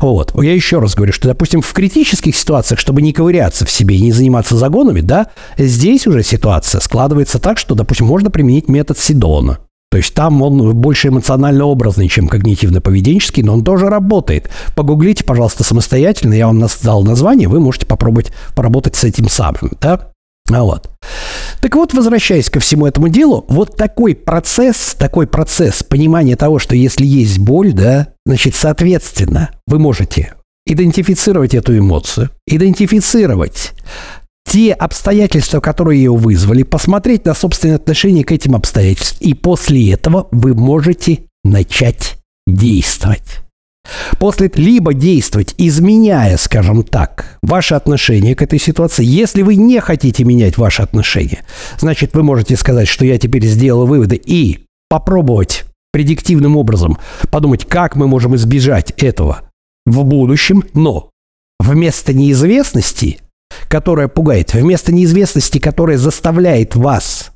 Вот. 0.00 0.32
Я 0.42 0.54
еще 0.54 0.78
раз 0.78 0.94
говорю, 0.94 1.12
что, 1.12 1.28
допустим, 1.28 1.60
в 1.60 1.72
критических 1.72 2.36
ситуациях, 2.36 2.80
чтобы 2.80 3.02
не 3.02 3.12
ковыряться 3.12 3.66
в 3.66 3.70
себе 3.70 3.96
и 3.96 4.00
не 4.00 4.12
заниматься 4.12 4.56
загонами, 4.56 5.00
да, 5.00 5.28
здесь 5.56 6.06
уже 6.06 6.22
ситуация 6.22 6.80
складывается 6.80 7.38
так, 7.38 7.58
что, 7.58 7.74
допустим, 7.74 8.06
можно 8.06 8.30
применить 8.30 8.68
метод 8.68 8.98
Сидона. 8.98 9.58
То 9.90 9.96
есть 9.96 10.12
там 10.14 10.42
он 10.42 10.76
больше 10.76 11.08
эмоционально 11.08 11.64
образный, 11.64 12.08
чем 12.08 12.28
когнитивно-поведенческий, 12.28 13.42
но 13.42 13.54
он 13.54 13.64
тоже 13.64 13.88
работает. 13.88 14.50
Погуглите, 14.74 15.24
пожалуйста, 15.24 15.64
самостоятельно, 15.64 16.34
я 16.34 16.46
вам 16.46 16.62
дал 16.82 17.02
название, 17.02 17.48
вы 17.48 17.58
можете 17.58 17.86
попробовать 17.86 18.32
поработать 18.54 18.96
с 18.96 19.04
этим 19.04 19.28
самым, 19.28 19.72
да? 19.80 20.12
А 20.50 20.62
вот. 20.62 20.90
Так 21.60 21.74
вот, 21.74 21.92
возвращаясь 21.92 22.50
ко 22.50 22.60
всему 22.60 22.86
этому 22.86 23.08
делу, 23.08 23.44
вот 23.48 23.76
такой 23.76 24.14
процесс, 24.14 24.94
такой 24.98 25.26
процесс 25.26 25.82
понимания 25.82 26.36
того, 26.36 26.58
что 26.58 26.74
если 26.74 27.04
есть 27.04 27.38
боль, 27.38 27.72
да, 27.72 28.08
значит, 28.24 28.54
соответственно, 28.54 29.50
вы 29.66 29.78
можете 29.78 30.34
идентифицировать 30.66 31.54
эту 31.54 31.76
эмоцию, 31.76 32.30
идентифицировать 32.46 33.72
те 34.48 34.72
обстоятельства, 34.72 35.60
которые 35.60 36.02
ее 36.02 36.12
вызвали, 36.12 36.62
посмотреть 36.62 37.26
на 37.26 37.34
собственное 37.34 37.76
отношение 37.76 38.24
к 38.24 38.32
этим 38.32 38.56
обстоятельствам, 38.56 39.28
и 39.28 39.34
после 39.34 39.92
этого 39.92 40.26
вы 40.30 40.54
можете 40.54 41.20
начать 41.44 42.16
действовать. 42.46 43.40
После 44.18 44.50
либо 44.54 44.92
действовать, 44.94 45.54
изменяя, 45.58 46.36
скажем 46.36 46.82
так, 46.82 47.38
ваше 47.42 47.74
отношение 47.74 48.34
к 48.34 48.42
этой 48.42 48.58
ситуации. 48.58 49.04
Если 49.04 49.42
вы 49.42 49.56
не 49.56 49.80
хотите 49.80 50.24
менять 50.24 50.58
ваши 50.58 50.82
отношения, 50.82 51.44
значит, 51.78 52.14
вы 52.14 52.22
можете 52.22 52.56
сказать, 52.56 52.88
что 52.88 53.04
я 53.04 53.18
теперь 53.18 53.46
сделал 53.46 53.86
выводы 53.86 54.16
и 54.16 54.60
попробовать 54.90 55.64
предиктивным 55.92 56.56
образом 56.56 56.98
подумать, 57.30 57.64
как 57.66 57.96
мы 57.96 58.06
можем 58.06 58.36
избежать 58.36 58.92
этого 58.96 59.50
в 59.86 60.04
будущем, 60.04 60.64
но 60.74 61.10
вместо 61.58 62.12
неизвестности, 62.12 63.20
которая 63.68 64.08
пугает, 64.08 64.54
вместо 64.54 64.92
неизвестности, 64.92 65.58
которая 65.58 65.98
заставляет 65.98 66.76
вас 66.76 67.32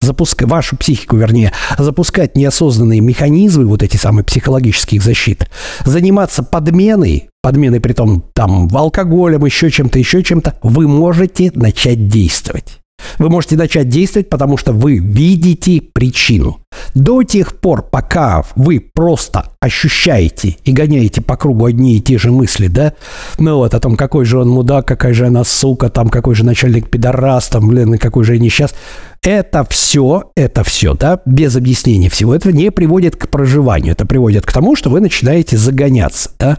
запускать 0.00 0.48
вашу 0.48 0.76
психику, 0.76 1.16
вернее, 1.16 1.52
запускать 1.78 2.36
неосознанные 2.36 3.00
механизмы, 3.00 3.66
вот 3.66 3.82
эти 3.82 3.96
самые 3.96 4.24
психологических 4.24 5.02
защит, 5.02 5.48
заниматься 5.84 6.42
подменой, 6.42 7.28
подменой 7.42 7.80
при 7.80 7.92
том 7.92 8.22
там 8.34 8.68
алкоголем, 8.74 9.44
еще 9.44 9.70
чем-то, 9.70 9.98
еще 9.98 10.22
чем-то, 10.22 10.58
вы 10.62 10.86
можете 10.86 11.50
начать 11.54 12.08
действовать. 12.08 12.78
Вы 13.18 13.28
можете 13.28 13.56
начать 13.56 13.88
действовать, 13.88 14.28
потому 14.28 14.56
что 14.56 14.72
вы 14.72 14.98
видите 14.98 15.80
причину. 15.80 16.60
До 16.94 17.22
тех 17.22 17.56
пор, 17.56 17.82
пока 17.82 18.44
вы 18.54 18.80
просто 18.80 19.52
ощущаете 19.60 20.56
и 20.64 20.72
гоняете 20.72 21.20
по 21.20 21.36
кругу 21.36 21.66
одни 21.66 21.96
и 21.96 22.00
те 22.00 22.18
же 22.18 22.30
мысли, 22.30 22.68
да, 22.68 22.92
ну 23.38 23.56
вот 23.56 23.74
о 23.74 23.80
том, 23.80 23.96
какой 23.96 24.24
же 24.24 24.38
он 24.38 24.48
мудак, 24.48 24.86
какая 24.86 25.14
же 25.14 25.26
она 25.26 25.44
сука, 25.44 25.88
там, 25.88 26.08
какой 26.08 26.34
же 26.34 26.44
начальник 26.44 26.88
пидорас, 26.88 27.48
там, 27.48 27.68
блин, 27.68 27.98
какой 27.98 28.24
же 28.24 28.34
я 28.34 28.40
несчастный. 28.40 28.78
Это 29.22 29.66
все, 29.68 30.30
это 30.36 30.62
все, 30.62 30.94
да, 30.94 31.20
без 31.26 31.56
объяснения 31.56 32.08
всего 32.08 32.34
этого 32.34 32.52
не 32.52 32.70
приводит 32.70 33.16
к 33.16 33.28
проживанию. 33.28 33.92
Это 33.92 34.06
приводит 34.06 34.46
к 34.46 34.52
тому, 34.52 34.76
что 34.76 34.90
вы 34.90 35.00
начинаете 35.00 35.56
загоняться, 35.56 36.30
да. 36.38 36.58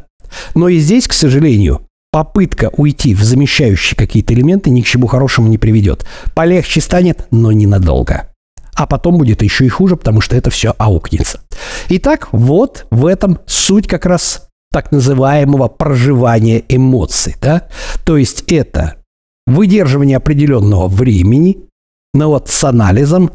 Но 0.55 0.67
и 0.67 0.79
здесь, 0.79 1.07
к 1.07 1.13
сожалению, 1.13 1.86
попытка 2.11 2.69
уйти 2.75 3.13
в 3.13 3.23
замещающие 3.23 3.97
какие-то 3.97 4.33
элементы 4.33 4.69
ни 4.69 4.81
к 4.81 4.85
чему 4.85 5.07
хорошему 5.07 5.47
не 5.47 5.57
приведет. 5.57 6.05
Полегче 6.33 6.81
станет, 6.81 7.27
но 7.31 7.51
ненадолго. 7.51 8.29
А 8.75 8.85
потом 8.85 9.17
будет 9.17 9.41
еще 9.41 9.65
и 9.65 9.69
хуже, 9.69 9.95
потому 9.95 10.21
что 10.21 10.35
это 10.35 10.49
все 10.49 10.73
аукнется. 10.77 11.41
Итак, 11.89 12.29
вот 12.31 12.85
в 12.91 13.07
этом 13.07 13.39
суть 13.47 13.87
как 13.87 14.05
раз 14.05 14.47
так 14.71 14.91
называемого 14.91 15.67
проживания 15.67 16.63
эмоций. 16.69 17.35
Да? 17.41 17.67
То 18.05 18.17
есть 18.17 18.43
это 18.47 18.97
выдерживание 19.47 20.17
определенного 20.17 20.87
времени, 20.87 21.57
но 22.13 22.29
вот 22.29 22.49
с 22.49 22.63
анализом, 22.63 23.31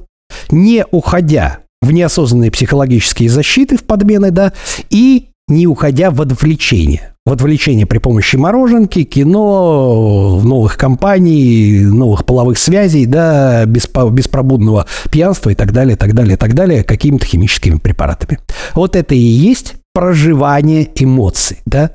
не 0.51 0.85
уходя 0.91 1.61
в 1.81 1.91
неосознанные 1.91 2.53
психологические 2.53 3.29
защиты, 3.29 3.77
в 3.77 3.83
подмены, 3.83 4.31
да, 4.31 4.53
и 4.91 5.31
не 5.53 5.67
уходя 5.67 6.11
в 6.11 6.21
отвлечение. 6.21 7.15
В 7.25 7.33
отвлечение 7.33 7.87
при 7.87 7.99
помощи 7.99 8.35
мороженки, 8.35 9.05
кино, 9.05 10.41
новых 10.43 10.77
компаний, 10.77 11.83
новых 11.85 12.25
половых 12.25 12.59
связей, 12.59 13.07
да, 13.07 13.65
беспробудного 13.65 14.87
пьянства 15.11 15.51
и 15.51 15.55
так 15.55 15.73
далее, 15.73 15.97
так 15.97 16.15
далее, 16.15 16.37
так 16.37 16.55
далее, 16.55 16.83
какими-то 16.83 17.25
химическими 17.25 17.77
препаратами. 17.77 18.41
Вот 18.75 18.97
это 18.97 19.15
и 19.15 19.19
есть 19.19 19.75
проживание 19.95 20.89
эмоций, 20.97 21.59
да, 21.65 21.93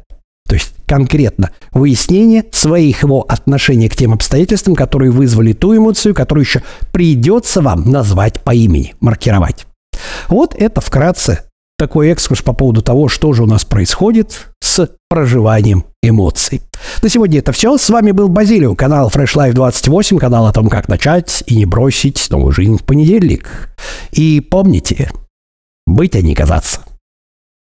то 0.47 0.55
есть 0.55 0.71
конкретно 0.85 1.49
выяснение 1.73 2.45
своих 2.51 3.03
его 3.03 3.25
отношений 3.27 3.89
к 3.89 3.97
тем 3.97 4.13
обстоятельствам, 4.13 4.75
которые 4.75 5.11
вызвали 5.11 5.51
ту 5.51 5.75
эмоцию, 5.75 6.15
которую 6.15 6.45
еще 6.45 6.63
придется 6.93 7.61
вам 7.61 7.91
назвать 7.91 8.41
по 8.41 8.55
имени, 8.55 8.95
маркировать. 9.01 9.65
Вот 10.29 10.55
это 10.57 10.79
вкратце 10.79 11.41
такой 11.77 12.09
экскурс 12.09 12.41
по 12.41 12.53
поводу 12.53 12.81
того, 12.81 13.07
что 13.07 13.33
же 13.33 13.43
у 13.43 13.45
нас 13.45 13.63
происходит 13.63 14.47
с 14.61 14.89
проживанием 15.09 15.85
эмоций. 16.01 16.61
На 17.01 17.09
сегодня 17.09 17.39
это 17.39 17.51
все. 17.51 17.77
С 17.77 17.89
вами 17.89 18.11
был 18.11 18.29
Базилио, 18.29 18.75
канал 18.75 19.09
Fresh 19.13 19.35
Life 19.35 19.53
28, 19.53 20.17
канал 20.17 20.47
о 20.47 20.53
том, 20.53 20.69
как 20.69 20.87
начать 20.87 21.43
и 21.45 21.55
не 21.55 21.65
бросить 21.65 22.27
новую 22.29 22.51
жизнь 22.51 22.77
в 22.77 22.83
понедельник. 22.83 23.69
И 24.11 24.41
помните, 24.41 25.11
быть, 25.85 26.15
а 26.15 26.21
не 26.21 26.33
казаться. 26.33 26.81